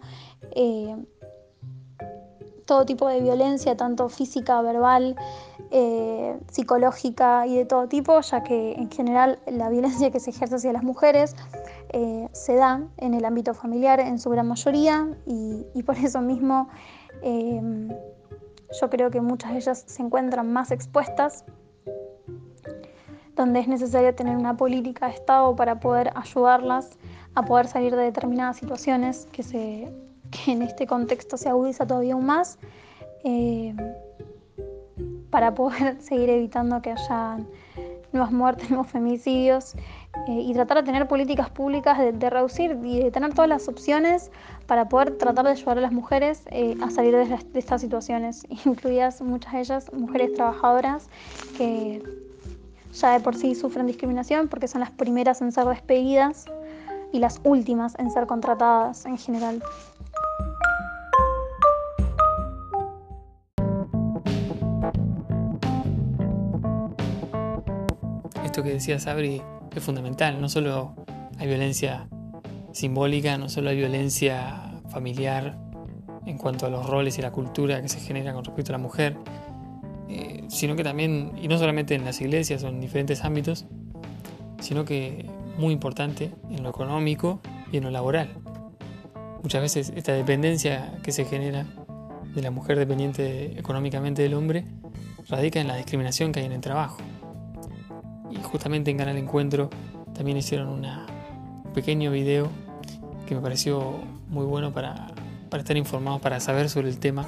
eh, 0.50 0.96
todo 2.66 2.84
tipo 2.84 3.08
de 3.08 3.20
violencia, 3.20 3.76
tanto 3.76 4.08
física, 4.08 4.60
verbal, 4.62 5.16
eh, 5.70 6.36
psicológica 6.50 7.46
y 7.46 7.56
de 7.56 7.64
todo 7.66 7.86
tipo, 7.86 8.20
ya 8.20 8.42
que 8.42 8.72
en 8.72 8.90
general 8.90 9.38
la 9.46 9.68
violencia 9.68 10.10
que 10.10 10.18
se 10.18 10.30
ejerce 10.30 10.56
hacia 10.56 10.72
las 10.72 10.82
mujeres 10.82 11.36
eh, 11.90 12.28
se 12.32 12.56
da 12.56 12.82
en 12.96 13.14
el 13.14 13.24
ámbito 13.24 13.54
familiar 13.54 14.00
en 14.00 14.18
su 14.18 14.30
gran 14.30 14.48
mayoría 14.48 15.08
y, 15.26 15.82
por 15.84 15.96
eso 15.98 16.20
mismo 16.20 16.68
yo 18.80 18.90
creo 18.90 19.10
que 19.10 19.20
muchas 19.20 19.52
de 19.52 19.58
ellas 19.58 19.84
se 19.86 20.02
encuentran 20.02 20.52
más 20.52 20.70
expuestas, 20.70 21.44
donde 23.36 23.60
es 23.60 23.68
necesario 23.68 24.14
tener 24.14 24.36
una 24.36 24.56
política 24.56 25.06
de 25.06 25.14
Estado 25.14 25.54
para 25.56 25.80
poder 25.80 26.10
ayudarlas 26.14 26.98
a 27.34 27.42
poder 27.42 27.66
salir 27.66 27.94
de 27.94 28.02
determinadas 28.02 28.56
situaciones 28.56 29.26
que, 29.32 29.42
se, 29.42 29.92
que 30.30 30.52
en 30.52 30.62
este 30.62 30.86
contexto 30.86 31.36
se 31.36 31.48
agudiza 31.48 31.86
todavía 31.86 32.14
aún 32.14 32.26
más, 32.26 32.58
em, 33.24 33.76
para 35.30 35.54
poder 35.54 35.96
seguir 36.00 36.30
evitando 36.30 36.80
que 36.80 36.92
haya 36.92 37.38
nuevas 38.12 38.30
muertes, 38.30 38.70
nuevos 38.70 38.88
femicidios 38.88 39.74
eh, 40.26 40.40
y 40.40 40.52
tratar 40.54 40.78
de 40.78 40.84
tener 40.84 41.06
políticas 41.08 41.50
públicas 41.50 41.98
de, 41.98 42.30
reducir 42.30 42.78
y 42.82 43.00
de 43.00 43.10
tener 43.10 43.34
todas 43.34 43.48
las 43.48 43.68
opciones 43.68 44.30
para 44.66 44.88
poder 44.88 45.18
tratar 45.18 45.44
de 45.44 45.50
ayudar 45.50 45.78
a 45.78 45.80
las 45.80 45.92
mujeres 45.92 46.42
eh, 46.50 46.76
a 46.80 46.90
salir 46.90 47.14
de, 47.14 47.38
estas 47.54 47.80
situaciones, 47.80 48.46
incluidas 48.64 49.20
muchas 49.20 49.52
de 49.52 49.60
ellas 49.60 49.92
mujeres 49.92 50.32
trabajadoras 50.34 51.08
que 51.58 52.02
ya 52.92 53.12
de 53.12 53.20
por 53.20 53.34
sí 53.34 53.54
sufren 53.54 53.86
discriminación 53.86 54.48
porque 54.48 54.68
son 54.68 54.80
las 54.80 54.90
primeras 54.90 55.42
en 55.42 55.52
ser 55.52 55.66
despedidas 55.66 56.46
y 57.12 57.18
las 57.18 57.40
últimas 57.44 57.94
en 57.98 58.10
ser 58.10 58.26
contratadas 58.26 59.04
en 59.06 59.18
general. 59.18 59.62
Esto 68.44 68.62
que 68.62 68.70
decía 68.70 69.00
Sabri 69.00 69.42
es 69.78 69.84
fundamental. 69.84 70.40
No 70.40 70.48
solo 70.48 70.94
hay 71.38 71.46
violencia 71.46 72.08
simbólica, 72.72 73.38
no 73.38 73.48
solo 73.48 73.70
hay 73.70 73.76
violencia 73.76 74.80
familiar 74.90 75.58
en 76.26 76.38
cuanto 76.38 76.66
a 76.66 76.70
los 76.70 76.86
roles 76.86 77.18
y 77.18 77.22
la 77.22 77.30
cultura 77.30 77.80
que 77.82 77.88
se 77.88 78.00
genera 78.00 78.32
con 78.32 78.44
respecto 78.44 78.72
a 78.72 78.74
la 78.74 78.78
mujer, 78.78 79.16
eh, 80.08 80.44
sino 80.48 80.76
que 80.76 80.84
también, 80.84 81.32
y 81.40 81.48
no 81.48 81.58
solamente 81.58 81.94
en 81.94 82.04
las 82.04 82.20
iglesias 82.20 82.62
o 82.64 82.68
en 82.68 82.80
diferentes 82.80 83.24
ámbitos, 83.24 83.66
sino 84.60 84.84
que 84.84 85.26
muy 85.58 85.72
importante 85.72 86.32
en 86.50 86.62
lo 86.62 86.70
económico 86.70 87.40
y 87.70 87.76
en 87.76 87.84
lo 87.84 87.90
laboral. 87.90 88.30
Muchas 89.42 89.60
veces 89.60 89.92
esta 89.94 90.12
dependencia 90.12 90.98
que 91.02 91.12
se 91.12 91.26
genera 91.26 91.66
de 92.34 92.42
la 92.42 92.50
mujer 92.50 92.78
dependiente 92.78 93.58
económicamente 93.58 94.22
del 94.22 94.34
hombre 94.34 94.64
radica 95.28 95.60
en 95.60 95.68
la 95.68 95.76
discriminación 95.76 96.32
que 96.32 96.40
hay 96.40 96.46
en 96.46 96.52
el 96.52 96.60
trabajo 96.60 96.96
y 98.38 98.42
justamente 98.42 98.90
en 98.90 98.98
Canal 98.98 99.16
Encuentro 99.16 99.70
también 100.14 100.36
hicieron 100.36 100.68
una, 100.68 101.06
un 101.64 101.72
pequeño 101.72 102.10
video 102.10 102.48
que 103.26 103.34
me 103.34 103.40
pareció 103.40 104.00
muy 104.28 104.44
bueno 104.44 104.72
para, 104.72 105.08
para 105.50 105.62
estar 105.62 105.76
informados, 105.76 106.20
para 106.20 106.40
saber 106.40 106.68
sobre 106.68 106.88
el 106.88 106.98
tema, 106.98 107.26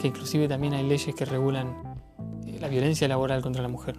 que 0.00 0.08
inclusive 0.08 0.48
también 0.48 0.74
hay 0.74 0.86
leyes 0.86 1.14
que 1.14 1.24
regulan 1.24 1.74
eh, 2.46 2.58
la 2.60 2.68
violencia 2.68 3.08
laboral 3.08 3.42
contra 3.42 3.62
la 3.62 3.68
mujer. 3.68 3.96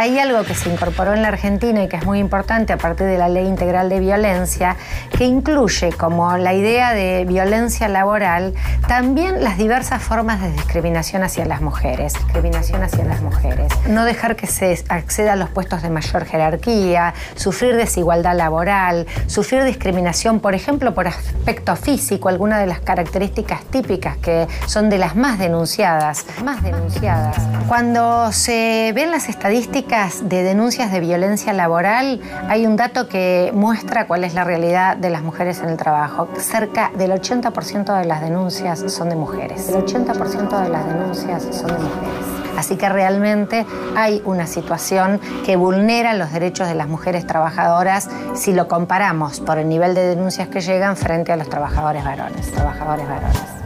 Hay 0.00 0.18
algo 0.18 0.44
que 0.44 0.54
se 0.54 0.70
incorporó 0.70 1.12
en 1.12 1.20
la 1.20 1.28
Argentina 1.28 1.82
y 1.82 1.86
que 1.86 1.96
es 1.96 2.06
muy 2.06 2.20
importante 2.20 2.72
a 2.72 2.78
partir 2.78 3.06
de 3.06 3.18
la 3.18 3.28
Ley 3.28 3.46
Integral 3.46 3.90
de 3.90 4.00
Violencia, 4.00 4.76
que 5.14 5.26
incluye 5.26 5.92
como 5.92 6.38
la 6.38 6.54
idea 6.54 6.94
de 6.94 7.26
violencia 7.26 7.86
laboral 7.86 8.54
también 8.88 9.44
las 9.44 9.58
diversas 9.58 10.02
formas 10.02 10.40
de 10.40 10.52
discriminación 10.52 11.22
hacia 11.22 11.44
las 11.44 11.60
mujeres. 11.60 12.14
Discriminación 12.14 12.82
hacia 12.82 13.04
las 13.04 13.20
mujeres. 13.20 13.70
No 13.88 14.06
dejar 14.06 14.36
que 14.36 14.46
se 14.46 14.82
acceda 14.88 15.34
a 15.34 15.36
los 15.36 15.50
puestos 15.50 15.82
de 15.82 15.90
mayor 15.90 16.24
jerarquía, 16.24 17.12
sufrir 17.34 17.76
desigualdad 17.76 18.34
laboral, 18.34 19.06
sufrir 19.26 19.64
discriminación, 19.64 20.40
por 20.40 20.54
ejemplo, 20.54 20.94
por 20.94 21.08
aspecto 21.08 21.76
físico, 21.76 22.30
algunas 22.30 22.60
de 22.60 22.66
las 22.68 22.80
características 22.80 23.64
típicas 23.64 24.16
que 24.16 24.48
son 24.64 24.88
de 24.88 24.96
las 24.96 25.14
más 25.14 25.38
denunciadas. 25.38 26.24
Más 26.42 26.62
denunciadas. 26.62 27.36
Cuando 27.68 28.32
se 28.32 28.92
ven 28.94 29.10
las 29.10 29.28
estadísticas, 29.28 29.89
de 29.90 30.44
denuncias 30.44 30.92
de 30.92 31.00
violencia 31.00 31.52
laboral, 31.52 32.20
hay 32.48 32.64
un 32.64 32.76
dato 32.76 33.08
que 33.08 33.50
muestra 33.52 34.06
cuál 34.06 34.22
es 34.22 34.34
la 34.34 34.44
realidad 34.44 34.96
de 34.96 35.10
las 35.10 35.24
mujeres 35.24 35.58
en 35.64 35.68
el 35.68 35.76
trabajo. 35.76 36.28
Cerca 36.38 36.92
del 36.96 37.10
80% 37.10 37.98
de 37.98 38.04
las 38.04 38.20
denuncias 38.20 38.84
son 38.86 39.08
de 39.08 39.16
mujeres. 39.16 39.68
El 39.68 39.84
80% 39.84 40.62
de 40.62 40.68
las 40.68 40.86
denuncias 40.86 41.42
son 41.50 41.66
de 41.66 41.78
mujeres. 41.78 42.24
Así 42.56 42.76
que 42.76 42.88
realmente 42.88 43.66
hay 43.96 44.22
una 44.24 44.46
situación 44.46 45.20
que 45.44 45.56
vulnera 45.56 46.14
los 46.14 46.32
derechos 46.32 46.68
de 46.68 46.76
las 46.76 46.86
mujeres 46.86 47.26
trabajadoras 47.26 48.08
si 48.34 48.52
lo 48.52 48.68
comparamos 48.68 49.40
por 49.40 49.58
el 49.58 49.68
nivel 49.68 49.96
de 49.96 50.02
denuncias 50.02 50.46
que 50.46 50.60
llegan 50.60 50.96
frente 50.96 51.32
a 51.32 51.36
los 51.36 51.48
trabajadores 51.48 52.04
varones. 52.04 52.52
Trabajadores 52.52 53.08
varones. 53.08 53.60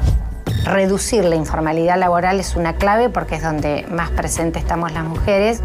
Reducir 0.64 1.26
la 1.26 1.34
informalidad 1.34 1.98
laboral 1.98 2.40
es 2.40 2.56
una 2.56 2.76
clave 2.76 3.10
porque 3.10 3.34
es 3.34 3.42
donde 3.42 3.87
más 3.90 4.08
presente 4.08 4.58
estamos 4.58 4.92
las 4.92 5.04
mujeres. 5.04 5.60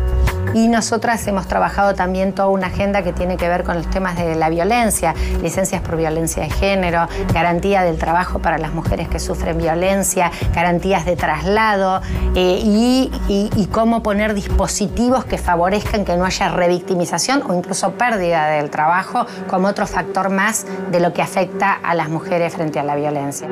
Y 0.53 0.67
nosotras 0.67 1.25
hemos 1.27 1.47
trabajado 1.47 1.93
también 1.93 2.33
toda 2.33 2.47
una 2.49 2.67
agenda 2.67 3.03
que 3.03 3.13
tiene 3.13 3.37
que 3.37 3.47
ver 3.47 3.63
con 3.63 3.75
los 3.75 3.89
temas 3.89 4.17
de 4.17 4.35
la 4.35 4.49
violencia, 4.49 5.13
licencias 5.41 5.81
por 5.81 5.97
violencia 5.97 6.43
de 6.43 6.49
género, 6.49 7.07
garantía 7.33 7.83
del 7.83 7.97
trabajo 7.97 8.39
para 8.39 8.57
las 8.57 8.73
mujeres 8.73 9.07
que 9.07 9.19
sufren 9.19 9.57
violencia, 9.57 10.31
garantías 10.53 11.05
de 11.05 11.15
traslado 11.15 12.01
eh, 12.35 12.59
y, 12.63 13.11
y 13.27 13.65
cómo 13.67 14.01
poner 14.01 14.33
dispositivos 14.33 15.25
que 15.25 15.37
favorezcan 15.37 16.05
que 16.05 16.15
no 16.17 16.25
haya 16.25 16.49
revictimización 16.49 17.43
o 17.47 17.53
incluso 17.53 17.91
pérdida 17.91 18.47
del 18.47 18.69
trabajo 18.69 19.25
como 19.47 19.67
otro 19.67 19.85
factor 19.87 20.29
más 20.29 20.65
de 20.91 20.99
lo 20.99 21.13
que 21.13 21.21
afecta 21.21 21.73
a 21.73 21.93
las 21.93 22.09
mujeres 22.09 22.53
frente 22.53 22.79
a 22.79 22.83
la 22.83 22.95
violencia. 22.95 23.47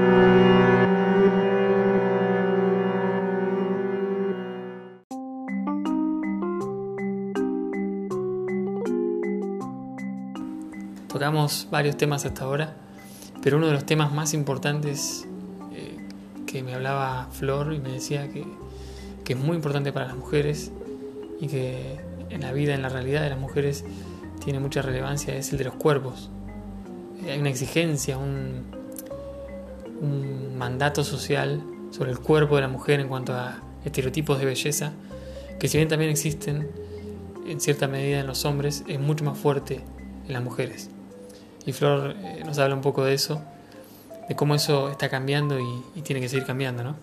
Tocamos 11.18 11.68
varios 11.72 11.98
temas 11.98 12.26
hasta 12.26 12.44
ahora, 12.44 12.76
pero 13.42 13.58
uno 13.58 13.66
de 13.66 13.74
los 13.74 13.88
temas 13.88 14.14
más 14.14 14.36
importantes 14.36 15.28
eh, 15.74 15.98
que 16.46 16.62
me 16.62 16.76
hablaba 16.76 17.28
Flor 17.32 17.74
y 17.74 17.80
me 17.80 17.90
decía 17.90 18.32
que, 18.32 18.46
que, 19.26 19.34
es 19.34 19.40
muy 19.40 19.56
importante 19.56 19.92
para 19.92 20.06
las 20.06 20.16
mujeres 20.16 20.72
y 21.42 21.48
que 21.48 21.98
en 22.30 22.42
la 22.42 22.54
vida, 22.54 22.76
en 22.76 22.84
la 22.84 22.90
realidad 22.90 23.24
de 23.24 23.32
las 23.32 23.40
mujeres 23.40 23.84
tiene 24.46 24.60
mucha 24.60 24.84
relevancia 24.84 25.36
es 25.36 25.52
el 25.52 25.58
de 25.58 25.64
los 25.64 25.74
cuerpos. 25.74 26.30
Eh, 27.26 27.32
hay 27.32 27.40
una 27.40 27.50
exigencia, 27.50 28.20
un, 28.20 28.68
un 30.00 30.56
mandato 30.56 31.04
social 31.04 31.64
sobre 31.90 32.12
el 32.12 32.20
cuerpo 32.20 32.58
de 32.58 32.62
la 32.62 32.68
mujer 32.68 33.00
en 33.00 33.08
cuanto 33.08 33.34
a 33.34 33.64
estereotipos 33.84 34.38
de 34.38 34.46
belleza, 34.46 34.94
que 35.60 35.68
si 35.68 35.78
bien 35.78 35.90
también 35.90 36.12
existen 36.12 36.70
en 37.48 37.60
cierta 37.60 37.88
medida 37.88 38.20
en 38.20 38.28
los 38.28 38.46
hombres, 38.46 38.84
es 38.88 39.00
mucho 39.00 39.26
más 39.26 39.36
fuerte 39.36 39.82
en 40.28 40.34
las 40.34 40.44
mujeres. 40.44 40.92
Y 41.68 41.74
Flor 41.74 42.16
eh, 42.16 42.44
nos 42.46 42.58
habla 42.60 42.76
un 42.76 42.82
poco 42.82 43.04
de 43.04 43.14
eso, 43.14 43.44
de 44.30 44.38
cómo 44.38 44.56
eso 44.56 44.90
está 44.90 45.10
cambiando 45.10 45.60
y, 45.60 46.02
tiene 46.02 46.22
que 46.22 46.30
seguir 46.30 46.46
cambiando, 46.46 46.82
¿no? 46.82 46.96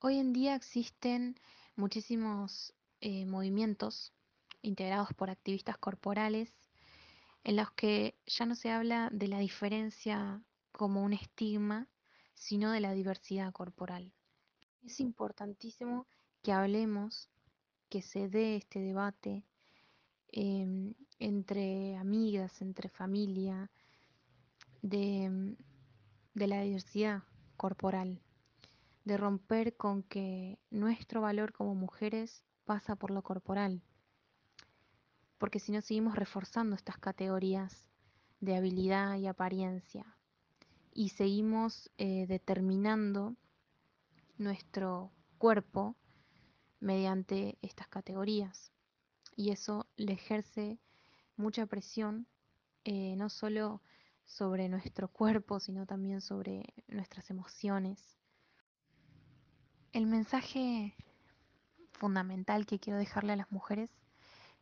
Hoy 0.00 0.18
en 0.18 0.34
día 0.34 0.54
existen 0.54 1.40
muchísimos 1.76 2.74
eh, 3.00 3.24
movimientos 3.24 4.12
integrados 4.60 5.14
por 5.14 5.30
activistas 5.30 5.78
corporales 5.78 6.52
en 7.42 7.56
los 7.56 7.70
que 7.70 8.14
ya 8.26 8.44
no 8.44 8.54
se 8.54 8.70
habla 8.70 9.08
de 9.12 9.28
la 9.28 9.38
diferencia 9.38 10.42
como 10.72 11.02
un 11.02 11.14
estigma, 11.14 11.88
sino 12.34 12.70
de 12.70 12.80
la 12.80 12.92
diversidad 12.92 13.50
corporal. 13.50 14.12
Es 14.82 15.00
importantísimo 15.00 16.06
que 16.42 16.52
hablemos, 16.52 17.30
que 17.88 18.02
se 18.02 18.28
dé 18.28 18.56
este 18.56 18.80
debate, 18.80 19.46
Em, 20.36 20.94
entre 21.20 21.94
amigas, 21.96 22.60
entre 22.60 22.88
familia, 22.88 23.70
de, 24.82 25.54
de 26.34 26.46
la 26.48 26.60
diversidad 26.62 27.22
corporal, 27.56 28.20
de 29.04 29.16
romper 29.16 29.76
con 29.76 30.02
que 30.02 30.58
nuestro 30.72 31.20
valor 31.20 31.52
como 31.52 31.76
mujeres 31.76 32.42
pasa 32.64 32.96
por 32.96 33.12
lo 33.12 33.22
corporal, 33.22 33.80
porque 35.38 35.60
si 35.60 35.70
no 35.70 35.80
seguimos 35.80 36.16
reforzando 36.16 36.74
estas 36.74 36.98
categorías 36.98 37.86
de 38.40 38.56
habilidad 38.56 39.16
y 39.18 39.28
apariencia 39.28 40.04
y 40.92 41.10
seguimos 41.10 41.92
eh, 41.96 42.26
determinando 42.26 43.36
nuestro 44.36 45.12
cuerpo 45.38 45.94
mediante 46.80 47.56
estas 47.62 47.86
categorías 47.86 48.73
y 49.36 49.50
eso 49.50 49.86
le 49.96 50.12
ejerce 50.12 50.78
mucha 51.36 51.66
presión, 51.66 52.26
eh, 52.84 53.14
no 53.16 53.28
solo 53.28 53.82
sobre 54.24 54.68
nuestro 54.68 55.08
cuerpo, 55.08 55.60
sino 55.60 55.86
también 55.86 56.20
sobre 56.20 56.72
nuestras 56.88 57.30
emociones, 57.30 58.00
el 59.92 60.06
mensaje 60.06 60.94
fundamental 61.92 62.66
que 62.66 62.80
quiero 62.80 62.98
dejarle 62.98 63.34
a 63.34 63.36
las 63.36 63.52
mujeres 63.52 63.90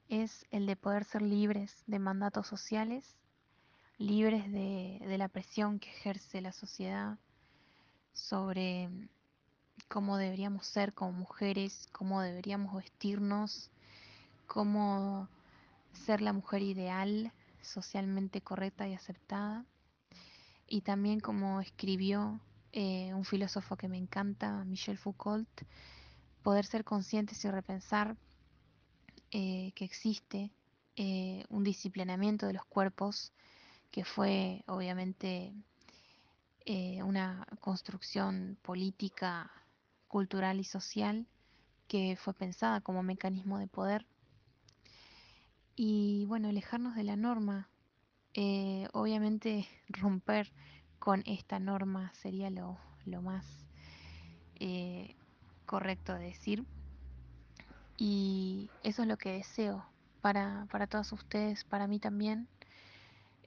es 0.08 0.44
el 0.50 0.66
de 0.66 0.76
poder 0.76 1.04
ser 1.04 1.22
libres 1.22 1.84
de 1.86 1.98
mandatos 1.98 2.46
sociales, 2.46 3.16
libres 3.96 4.50
de, 4.52 4.98
de 5.00 5.18
la 5.18 5.28
presión 5.28 5.78
que 5.78 5.88
ejerce 5.88 6.42
la 6.42 6.52
sociedad 6.52 7.18
sobre 8.12 8.90
cómo 9.88 10.18
deberíamos 10.18 10.66
ser 10.66 10.92
como 10.92 11.12
mujeres, 11.12 11.88
cómo 11.92 12.20
deberíamos 12.20 12.74
vestirnos, 12.74 13.70
cómo 14.52 15.30
ser 15.94 16.20
la 16.20 16.34
mujer 16.34 16.60
ideal, 16.60 17.32
socialmente 17.62 18.42
correcta 18.42 18.86
y 18.86 18.92
aceptada. 18.92 19.64
Y 20.66 20.82
también 20.82 21.20
como 21.20 21.62
escribió 21.62 22.38
eh, 22.72 23.14
un 23.14 23.24
filósofo 23.24 23.78
que 23.78 23.88
me 23.88 23.96
encanta, 23.96 24.62
Michel 24.64 24.98
Foucault, 24.98 25.48
poder 26.42 26.66
ser 26.66 26.84
conscientes 26.84 27.42
y 27.46 27.50
repensar 27.50 28.14
eh, 29.30 29.72
que 29.74 29.86
existe 29.86 30.52
eh, 30.96 31.44
un 31.48 31.64
disciplinamiento 31.64 32.46
de 32.46 32.52
los 32.52 32.66
cuerpos 32.66 33.32
que 33.90 34.04
fue 34.04 34.64
obviamente 34.66 35.54
una 37.02 37.44
construcción 37.58 38.58
política, 38.62 39.50
cultural 40.08 40.60
y 40.60 40.64
social 40.64 41.26
que 41.88 42.16
fue 42.16 42.34
pensada 42.34 42.82
como 42.82 43.02
mecanismo 43.02 43.58
de 43.58 43.66
poder. 43.66 44.06
Y 45.76 46.26
bueno, 46.26 46.48
alejarnos 46.48 46.94
de 46.94 47.04
la 47.04 47.16
norma, 47.16 47.68
obviamente 48.92 49.66
romper 49.88 50.52
con 51.02 51.24
esta 51.26 51.58
norma 51.58 52.12
sería 52.14 52.48
lo, 52.48 52.78
más 53.22 53.44
eh, 54.60 55.16
correcto 55.66 56.14
de 56.14 56.26
decir. 56.26 56.64
Y 57.98 58.70
eso 58.84 59.02
es 59.02 59.08
lo 59.08 59.16
que 59.16 59.32
deseo 59.32 59.84
para, 60.20 60.68
para 60.70 60.86
todos 60.86 61.10
ustedes, 61.10 61.64
para 61.64 61.88
mí 61.88 61.98
también, 61.98 62.46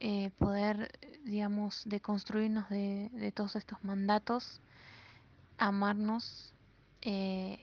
eh, 0.01 0.31
poder, 0.37 0.91
digamos, 1.23 1.83
deconstruirnos 1.85 2.69
de, 2.69 3.09
de 3.13 3.31
todos 3.31 3.55
estos 3.55 3.81
mandatos, 3.85 4.59
amarnos 5.57 6.53
eh, 7.03 7.59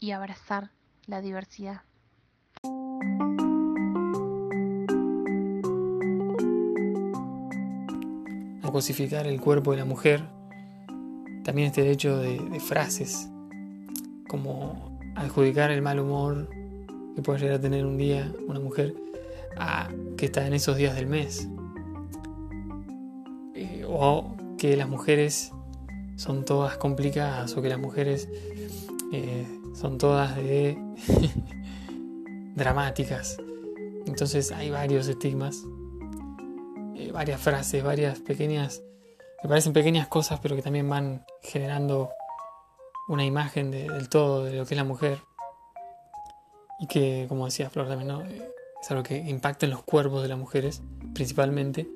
y 0.00 0.10
abrazar 0.10 0.72
la 1.06 1.20
diversidad. 1.20 1.82
Cosificar 8.76 9.26
el 9.26 9.40
cuerpo 9.40 9.70
de 9.70 9.78
la 9.78 9.86
mujer, 9.86 10.20
también 11.44 11.68
este 11.68 11.90
hecho 11.90 12.18
de, 12.18 12.60
frases, 12.60 13.26
como 14.28 14.98
adjudicar 15.14 15.70
el 15.70 15.80
mal 15.80 15.98
humor 15.98 16.50
que 17.14 17.22
puede 17.22 17.38
llegar 17.38 17.54
a 17.54 17.60
tener 17.62 17.86
un 17.86 17.96
día 17.96 18.30
una 18.46 18.60
mujer 18.60 18.94
a 19.56 19.88
que 20.18 20.26
está 20.26 20.46
en 20.46 20.52
esos 20.52 20.76
días 20.76 20.94
del 20.94 21.06
mes. 21.06 21.48
Eh, 23.54 23.86
o 23.88 24.36
que 24.58 24.76
las 24.76 24.90
mujeres 24.90 25.52
son 26.16 26.44
todas 26.44 26.76
complicadas 26.76 27.56
o 27.56 27.62
que 27.62 27.70
las 27.70 27.78
mujeres 27.78 28.28
eh, 29.10 29.46
son 29.72 29.96
todas 29.96 30.36
de 30.36 30.76
dramáticas. 32.54 33.38
Entonces 34.04 34.52
hay 34.52 34.68
varios 34.68 35.08
estigmas 35.08 35.64
varias 37.16 37.40
frases, 37.40 37.82
varias 37.82 38.20
pequeñas, 38.20 38.82
me 39.42 39.48
parecen 39.48 39.72
pequeñas 39.72 40.06
cosas, 40.06 40.38
pero 40.38 40.54
que 40.54 40.60
también 40.60 40.86
van 40.86 41.24
generando 41.42 42.10
una 43.08 43.24
imagen 43.24 43.70
del 43.70 44.10
todo 44.10 44.44
de 44.44 44.52
lo 44.52 44.66
que 44.66 44.74
es 44.74 44.76
la 44.78 44.84
mujer. 44.84 45.20
Y 46.78 46.86
que, 46.86 47.24
como 47.26 47.46
decía 47.46 47.70
Flor 47.70 47.88
también, 47.88 48.10
eh, 48.10 48.50
es 48.82 48.90
algo 48.90 49.02
que 49.02 49.16
impacta 49.16 49.64
en 49.64 49.70
los 49.70 49.82
cuerpos 49.82 50.22
de 50.22 50.28
las 50.28 50.36
mujeres, 50.36 50.82
principalmente. 51.14 51.88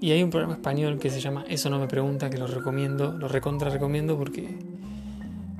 Y 0.00 0.10
hay 0.10 0.20
un 0.20 0.30
programa 0.30 0.54
español 0.54 0.98
que 0.98 1.08
se 1.08 1.20
llama 1.20 1.44
Eso 1.48 1.70
no 1.70 1.78
me 1.78 1.86
pregunta, 1.86 2.28
que 2.28 2.38
lo 2.38 2.48
recomiendo, 2.48 3.12
lo 3.12 3.28
recontra 3.28 3.70
recomiendo 3.70 4.18
porque 4.18 4.58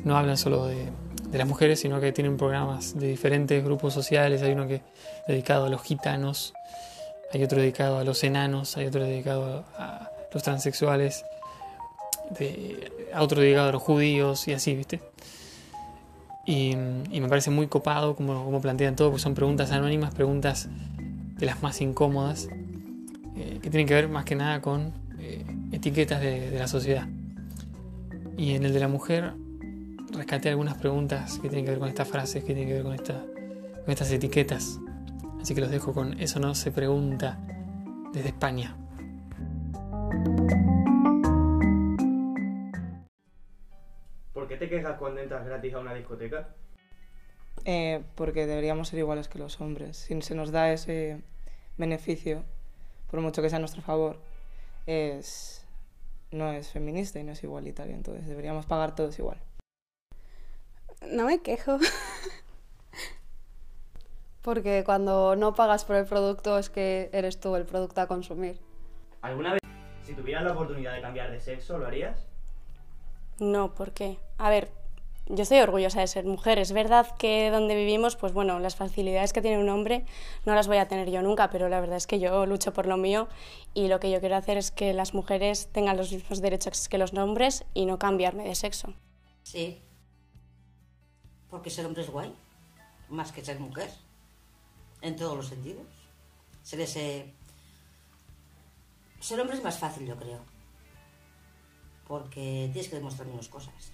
no 0.03 0.17
hablan 0.19 0.37
solo 0.37 0.67
de, 0.67 0.91
de 1.31 1.39
las 1.39 1.47
mujeres, 1.47 1.79
sino 1.79 2.01
que 2.01 2.11
tienen 2.11 2.37
programas 2.37 2.99
de 2.99 3.07
diferentes 3.07 3.63
grupos 3.65 3.95
sociales. 3.95 4.43
Hay 4.43 4.51
uno 4.51 4.67
que 4.67 4.83
dedicado 5.29 5.67
a 5.67 5.69
los 5.69 5.83
gitanos, 5.83 6.55
hay 7.37 7.45
otro 7.45 7.61
dedicado 7.61 7.99
a 7.99 8.05
los 8.05 8.25
enanos, 8.25 8.79
hay 8.79 8.87
otro 8.87 9.05
dedicado 9.05 9.67
a 9.77 10.11
los 10.33 10.43
transexuales, 10.43 11.23
de, 12.39 12.91
a 13.13 13.23
otro 13.23 13.43
dedicado 13.43 13.69
a 13.69 13.73
los 13.73 13.83
judíos 13.83 14.49
y 14.49 14.55
así, 14.55 14.75
¿viste? 14.75 15.03
Y, 16.47 16.75
me 16.77 17.29
parece 17.29 17.51
muy 17.51 17.67
copado 17.67 18.17
como, 18.17 18.59
plantean 18.63 18.97
todo, 18.97 19.11
porque 19.11 19.23
son 19.23 19.35
preguntas 19.35 19.71
anónimas, 19.71 20.15
preguntas 20.15 20.69
de 21.37 21.45
las 21.45 21.63
más 21.63 21.83
incómodas, 21.83 22.49
eh, 23.37 23.59
que 23.63 23.69
tienen 23.69 23.87
que 23.87 23.95
ver 23.95 24.09
más 24.09 24.25
que 24.25 24.35
nada 24.35 24.63
con 24.63 24.95
eh, 25.19 25.45
etiquetas 25.73 26.23
de, 26.23 26.53
la 26.59 26.69
sociedad. 26.69 27.07
Y 28.39 28.55
en 28.55 28.65
el 28.65 28.73
de 28.73 28.81
la 28.81 28.89
mujer 28.89 29.35
rescaté 30.13 30.49
algunas 30.49 30.79
preguntas 30.79 31.35
que 31.35 31.49
tienen 31.49 31.67
que 31.67 31.73
ver 31.73 31.81
con 31.81 31.89
estas 31.89 32.09
frases, 32.09 32.45
que 32.45 32.55
tienen 32.55 32.69
que 32.69 32.83
ver 32.83 32.83
con 32.83 33.91
estas 33.91 34.11
etiquetas 34.11 34.79
Así 35.47 35.55
que 35.55 35.61
los 35.61 35.71
dejo 35.71 35.95
con 35.95 36.19
Eso 36.19 36.41
no 36.41 36.57
se 36.57 36.73
pregunta 36.73 37.39
desde 38.13 38.31
España. 38.31 38.77
¿Por 44.33 44.49
qué 44.49 44.57
te 44.57 44.69
quejas 44.69 44.99
cuando 44.99 45.21
entras 45.21 45.47
gratis 45.47 45.73
a 45.75 45.79
una 45.79 45.95
discoteca? 45.95 46.49
Eh, 47.65 48.03
porque 48.17 48.49
deberíamos 48.49 48.89
ser 48.89 48.99
iguales 48.99 49.29
que 49.29 49.39
los 49.39 49.61
hombres. 49.61 49.97
Si 49.99 50.21
se 50.21 50.35
nos 50.35 50.51
da 50.51 50.73
ese 50.73 51.23
beneficio, 51.77 52.43
por 53.09 53.21
mucho 53.21 53.41
que 53.41 53.49
sea 53.49 53.59
a 53.59 53.61
nuestro 53.61 53.83
favor, 53.83 54.19
es, 54.87 55.65
no 56.33 56.51
es 56.51 56.73
feminista 56.73 57.21
y 57.21 57.23
no 57.23 57.31
es 57.31 57.45
igualitario. 57.45 57.95
Entonces 57.95 58.27
deberíamos 58.27 58.67
pagar 58.67 58.97
todos 58.97 59.17
igual. 59.21 59.41
No 61.09 61.27
me 61.27 61.41
quejo. 61.41 61.79
Porque 64.47 64.85
cuando 64.87 65.35
no 65.35 65.57
pagas 65.57 65.85
por 65.85 65.97
el 65.97 66.07
producto 66.07 66.57
es 66.57 66.71
que 66.71 67.11
eres 67.13 67.41
tú 67.41 67.57
el 67.57 67.65
producto 67.65 68.01
a 68.01 68.07
consumir. 68.07 68.61
¿Alguna 69.21 69.55
vez, 69.55 69.61
si 70.05 70.15
tuvieras 70.15 70.45
la 70.45 70.53
oportunidad 70.53 70.95
de 70.95 71.01
cambiar 71.01 71.33
de 71.33 71.41
sexo, 71.41 71.79
lo 71.79 71.87
harías? 71.89 72.29
No, 73.41 73.75
¿por 73.75 73.91
qué? 73.91 74.21
A 74.39 74.49
ver, 74.49 74.71
yo 75.27 75.43
estoy 75.43 75.59
orgullosa 75.59 75.99
de 75.99 76.07
ser 76.07 76.27
mujer. 76.27 76.61
Es 76.61 76.71
verdad 76.71 77.09
que 77.19 77.51
donde 77.51 77.75
vivimos, 77.75 78.15
pues 78.15 78.33
bueno, 78.33 78.61
las 78.61 78.77
facilidades 78.77 79.33
que 79.33 79.43
tiene 79.43 79.59
un 79.59 79.69
hombre 79.69 80.07
no 80.45 80.55
las 80.55 80.69
voy 80.69 80.77
a 80.77 80.87
tener 80.87 81.11
yo 81.11 81.23
nunca, 81.23 81.51
pero 81.51 81.69
la 81.69 81.81
verdad 81.81 81.97
es 81.97 82.07
que 82.07 82.21
yo 82.21 82.47
lucho 82.47 82.73
por 82.73 82.87
lo 82.87 82.97
mío 82.97 83.27
y 83.75 83.89
lo 83.89 83.99
que 83.99 84.13
yo 84.13 84.21
quiero 84.21 84.37
hacer 84.37 84.59
es 84.59 84.71
que 84.71 84.95
las 84.95 85.13
mujeres 85.13 85.71
tengan 85.73 85.97
los 85.97 86.13
mismos 86.13 86.41
derechos 86.41 86.89
que 86.89 86.99
los 86.99 87.13
hombres 87.15 87.65
y 87.75 87.85
no 87.85 87.99
cambiarme 87.99 88.45
de 88.45 88.55
sexo. 88.55 88.95
Sí, 89.43 89.83
porque 91.51 91.69
ser 91.69 91.85
hombre 91.85 92.03
es 92.05 92.11
guay, 92.11 92.33
más 93.09 93.33
que 93.33 93.45
ser 93.45 93.59
mujer 93.59 93.91
en 95.07 95.17
todos 95.17 95.37
los 95.37 95.47
sentidos. 95.47 95.87
Ser 96.63 96.81
ese... 96.81 97.33
Ser 99.21 99.41
hombre 99.41 99.57
es 99.57 99.65
más 99.65 99.79
fácil, 99.79 100.07
yo 100.07 100.17
creo. 100.17 100.41
Porque 102.07 102.69
tienes 102.73 102.89
que 102.89 102.97
demostrar 102.97 103.27
menos 103.27 103.49
cosas. 103.49 103.93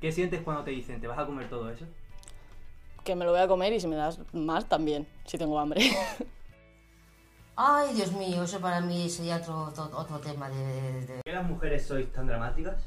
¿Qué 0.00 0.12
sientes 0.12 0.42
cuando 0.42 0.64
te 0.64 0.70
dicen, 0.70 1.00
te 1.00 1.06
vas 1.06 1.18
a 1.18 1.26
comer 1.26 1.48
todo 1.48 1.70
eso? 1.70 1.86
Que 3.02 3.14
me 3.14 3.24
lo 3.24 3.32
voy 3.32 3.40
a 3.40 3.48
comer 3.48 3.72
y 3.72 3.80
si 3.80 3.86
me 3.86 3.96
das 3.96 4.20
más 4.32 4.68
también, 4.68 5.06
si 5.24 5.36
tengo 5.36 5.58
hambre. 5.58 5.80
Ay, 7.56 7.94
Dios 7.94 8.12
mío, 8.12 8.42
eso 8.42 8.60
para 8.60 8.80
mí 8.80 9.08
sería 9.08 9.36
otro, 9.36 9.72
otro, 9.96 10.18
tema 10.18 10.48
de, 10.48 11.06
de... 11.06 11.20
¿Qué 11.24 11.32
las 11.32 11.46
mujeres 11.46 11.86
sois 11.86 12.10
tan 12.12 12.26
dramáticas? 12.26 12.82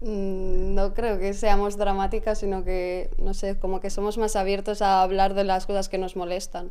Mm, 0.00 0.74
no 0.74 0.92
creo 0.94 1.18
que 1.18 1.32
seamos 1.32 1.78
dramáticas, 1.78 2.38
sino 2.38 2.64
que, 2.64 3.10
no 3.18 3.34
sé, 3.34 3.58
como 3.58 3.80
que 3.80 3.90
somos 3.90 4.18
más 4.18 4.36
abiertos 4.36 4.82
a 4.82 5.02
hablar 5.02 5.34
de 5.34 5.44
las 5.44 5.66
cosas 5.66 5.88
que 5.88 5.98
nos 5.98 6.16
molestan. 6.16 6.70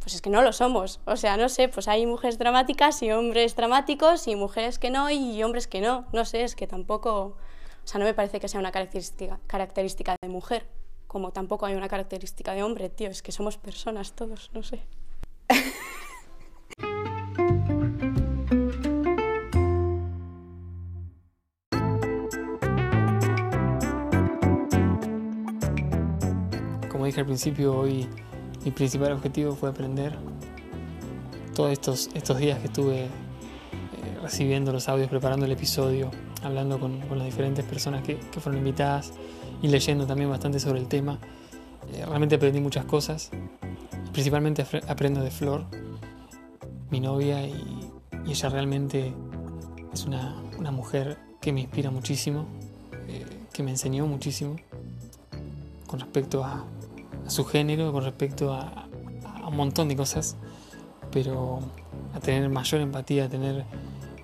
Pues 0.00 0.14
es 0.14 0.22
que 0.22 0.30
no 0.30 0.42
lo 0.42 0.52
somos. 0.52 1.00
O 1.04 1.16
sea, 1.16 1.36
no 1.36 1.48
sé, 1.48 1.68
pues 1.68 1.88
hay 1.88 2.06
mujeres 2.06 2.38
dramáticas 2.38 3.02
y 3.02 3.10
hombres 3.10 3.56
dramáticos 3.56 4.28
y 4.28 4.36
mujeres 4.36 4.78
que 4.78 4.90
no 4.90 5.10
y 5.10 5.42
hombres 5.42 5.66
que 5.66 5.80
no. 5.80 6.06
No 6.12 6.24
sé, 6.24 6.44
es 6.44 6.54
que 6.54 6.66
tampoco... 6.66 7.36
O 7.84 7.88
sea, 7.88 7.98
no 7.98 8.04
me 8.04 8.14
parece 8.14 8.40
que 8.40 8.48
sea 8.48 8.60
una 8.60 8.72
característica, 8.72 9.40
característica 9.46 10.16
de 10.20 10.28
mujer, 10.28 10.66
como 11.06 11.32
tampoco 11.32 11.66
hay 11.66 11.74
una 11.76 11.88
característica 11.88 12.52
de 12.52 12.62
hombre, 12.62 12.88
tío. 12.88 13.08
Es 13.08 13.22
que 13.22 13.32
somos 13.32 13.56
personas 13.58 14.12
todos, 14.12 14.50
no 14.52 14.62
sé. 14.62 14.86
dije 27.06 27.20
al 27.20 27.26
principio, 27.26 27.76
hoy 27.76 28.06
mi 28.64 28.70
principal 28.70 29.12
objetivo 29.12 29.54
fue 29.54 29.68
aprender 29.68 30.16
todos 31.54 31.72
estos, 31.72 32.10
estos 32.14 32.36
días 32.38 32.58
que 32.58 32.66
estuve 32.66 33.04
eh, 33.04 33.08
recibiendo 34.22 34.72
los 34.72 34.88
audios, 34.88 35.08
preparando 35.08 35.46
el 35.46 35.52
episodio, 35.52 36.10
hablando 36.42 36.78
con, 36.78 37.00
las 37.16 37.24
diferentes 37.24 37.64
personas 37.64 38.02
que, 38.02 38.16
fueron 38.16 38.58
invitadas 38.58 39.12
y 39.62 39.68
leyendo 39.68 40.06
también 40.06 40.28
bastante 40.28 40.60
sobre 40.60 40.80
el 40.80 40.88
tema. 40.88 41.18
Eh, 41.92 42.04
realmente 42.04 42.34
aprendí 42.34 42.60
muchas 42.60 42.84
cosas. 42.84 43.30
Principalmente 44.12 44.66
aprendo 44.88 45.22
de 45.22 45.30
Flor, 45.30 45.64
mi 46.90 47.00
novia, 47.00 47.46
y, 47.46 47.90
ella 48.28 48.48
realmente 48.48 49.14
es 49.92 50.04
una, 50.04 50.42
mujer 50.72 51.16
que 51.40 51.52
me 51.52 51.60
inspira 51.60 51.92
muchísimo, 51.92 52.46
eh, 53.06 53.24
que 53.52 53.62
me 53.62 53.70
enseñó 53.70 54.06
muchísimo 54.06 54.56
con 55.86 56.00
respecto 56.00 56.44
a, 56.44 56.64
su 57.28 57.44
género, 57.44 57.92
con 57.92 58.04
respecto 58.04 58.52
a, 58.52 58.86
un 59.46 59.56
montón 59.56 59.88
de 59.88 59.96
cosas, 59.96 60.36
pero 61.12 61.60
a 62.14 62.20
tener 62.20 62.48
mayor 62.48 62.80
empatía, 62.80 63.26
a 63.26 63.28
tener 63.28 63.64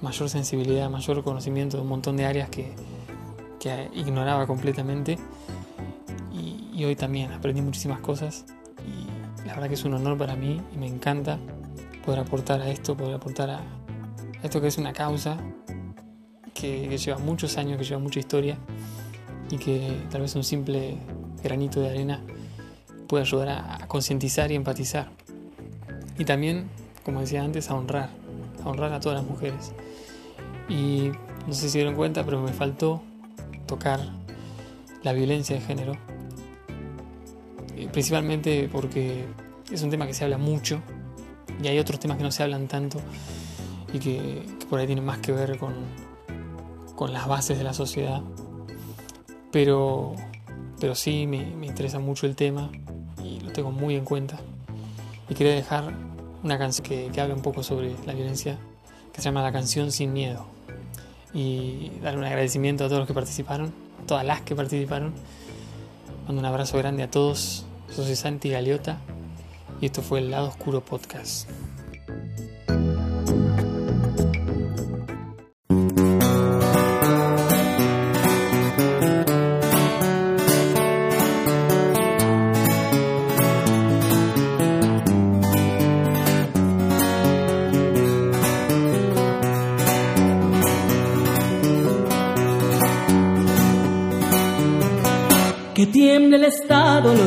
mayor 0.00 0.28
sensibilidad, 0.28 0.90
mayor 0.90 1.22
conocimiento 1.22 1.76
de 1.76 1.82
un 1.84 1.88
montón 1.88 2.16
de 2.16 2.26
áreas 2.26 2.48
que, 2.48 2.74
ignoraba 3.94 4.46
completamente. 4.46 5.18
Y, 6.32 6.84
hoy 6.84 6.96
también 6.96 7.30
aprendí 7.30 7.62
muchísimas 7.62 8.00
cosas 8.00 8.44
y 8.84 9.46
la 9.46 9.54
verdad 9.54 9.68
que 9.68 9.74
es 9.74 9.84
un 9.84 9.94
honor 9.94 10.18
para 10.18 10.34
mí 10.34 10.60
y 10.74 10.78
me 10.78 10.88
encanta 10.88 11.38
poder 12.04 12.18
aportar 12.18 12.60
a 12.60 12.68
esto, 12.68 12.96
poder 12.96 13.14
aportar 13.14 13.50
a, 13.50 13.60
esto 14.42 14.60
que 14.60 14.66
es 14.66 14.78
una 14.78 14.92
causa 14.92 15.36
que, 16.54 16.98
lleva 16.98 17.18
muchos 17.18 17.56
años, 17.56 17.78
que 17.78 17.84
lleva 17.84 18.00
mucha 18.00 18.18
historia 18.18 18.58
y 19.50 19.58
que 19.58 19.96
tal 20.10 20.22
vez 20.22 20.34
un 20.34 20.42
simple 20.42 20.96
granito 21.42 21.80
de 21.80 21.90
arena 21.90 22.20
puede 23.12 23.24
ayudar 23.24 23.50
a 23.50 23.86
concientizar 23.88 24.50
y 24.50 24.54
empatizar. 24.54 25.10
Y 26.16 26.24
también 26.24 26.70
como 27.04 27.20
decía 27.20 27.42
antes, 27.42 27.68
a 27.70 27.74
honrar, 27.74 28.08
a 28.64 28.68
honrar 28.68 28.90
a 28.92 29.00
todas 29.00 29.18
las 29.20 29.28
mujeres. 29.28 29.72
Y 30.66 31.10
no 31.46 31.52
sé 31.52 31.68
si 31.68 31.76
dieron 31.78 31.94
cuenta, 31.94 32.24
pero 32.24 32.40
me 32.40 32.54
faltó 32.54 33.02
tocar 33.66 34.00
la 35.02 35.12
violencia 35.12 35.56
de 35.56 35.62
género. 35.62 35.92
Eh, 37.76 37.86
principalmente 37.92 38.66
porque 38.72 39.26
es 39.70 39.82
un 39.82 39.90
tema 39.90 40.06
que 40.06 40.14
se 40.14 40.24
habla 40.24 40.38
mucho 40.38 40.80
y 41.62 41.66
hay 41.68 41.78
otros 41.78 42.00
temas 42.00 42.16
que 42.16 42.22
no 42.22 42.30
se 42.30 42.42
hablan 42.42 42.66
tanto 42.66 42.98
y 43.92 43.98
que, 43.98 44.46
por 44.70 44.80
ahí 44.80 44.86
tienen 44.86 45.04
más 45.04 45.18
que 45.18 45.32
ver 45.32 45.58
con, 45.58 45.74
con 46.96 47.12
las 47.12 47.28
bases 47.28 47.58
de 47.58 47.64
la 47.64 47.74
sociedad. 47.74 48.22
Pero, 49.50 50.14
pero 50.80 50.94
sí 50.94 51.26
me, 51.26 51.44
me 51.56 51.66
interesa 51.66 51.98
mucho 51.98 52.26
el 52.26 52.36
tema 52.36 52.70
y 53.24 53.40
lo 53.40 53.52
tengo 53.52 53.70
muy 53.70 53.94
en 53.96 54.04
cuenta. 54.04 54.38
Y 55.28 55.34
quería 55.34 55.54
dejar 55.54 55.92
una 56.42 56.58
canción 56.58 56.86
que, 56.86 57.20
habla 57.20 57.34
un 57.34 57.42
poco 57.42 57.62
sobre 57.62 57.94
la 58.06 58.12
violencia, 58.12 58.58
que 59.12 59.20
se 59.20 59.24
llama 59.26 59.42
La 59.42 59.52
canción 59.52 59.92
sin 59.92 60.12
miedo. 60.12 60.46
Y 61.34 61.90
dar 62.02 62.18
un 62.18 62.24
agradecimiento 62.24 62.84
a 62.84 62.88
todos 62.88 63.00
los 63.00 63.08
que 63.08 63.14
participaron, 63.14 63.72
todas 64.06 64.24
las 64.24 64.42
que 64.42 64.54
participaron. 64.54 65.12
Mando 66.26 66.40
un 66.40 66.46
abrazo 66.46 66.76
grande 66.78 67.02
a 67.02 67.10
todos. 67.10 67.64
Yo 67.96 68.04
soy 68.04 68.16
Santi 68.16 68.50
Galeota 68.50 68.98
y 69.80 69.86
esto 69.86 70.02
fue 70.02 70.20
el 70.20 70.30
Lado 70.30 70.48
Oscuro 70.48 70.80
Podcast. 70.80 71.48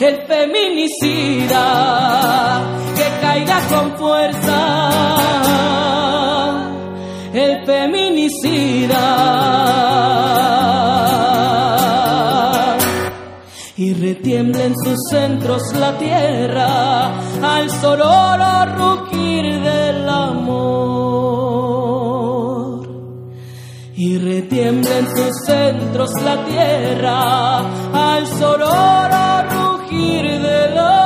el 0.00 0.16
feminicida, 0.26 1.64
que 2.96 3.20
caiga 3.20 3.60
con 3.68 3.96
fuerza 3.96 5.24
el 7.34 7.64
feminicida. 7.66 9.04
Y 13.76 13.92
retiembla 13.94 14.64
en 14.66 14.74
sus 14.76 14.96
centros 15.10 15.62
la 15.74 15.98
tierra 15.98 17.18
al 17.42 17.68
sonoro 17.70 18.66
rugir 18.76 19.60
del 19.60 20.08
amor. 20.08 20.94
Y 23.96 24.18
retiembla 24.18 24.98
en 24.98 25.08
sus 25.16 25.44
centros 25.44 26.10
la 26.22 26.44
tierra 26.44 27.54
morir 30.04 30.38
de 30.40 30.74
la 30.74 31.03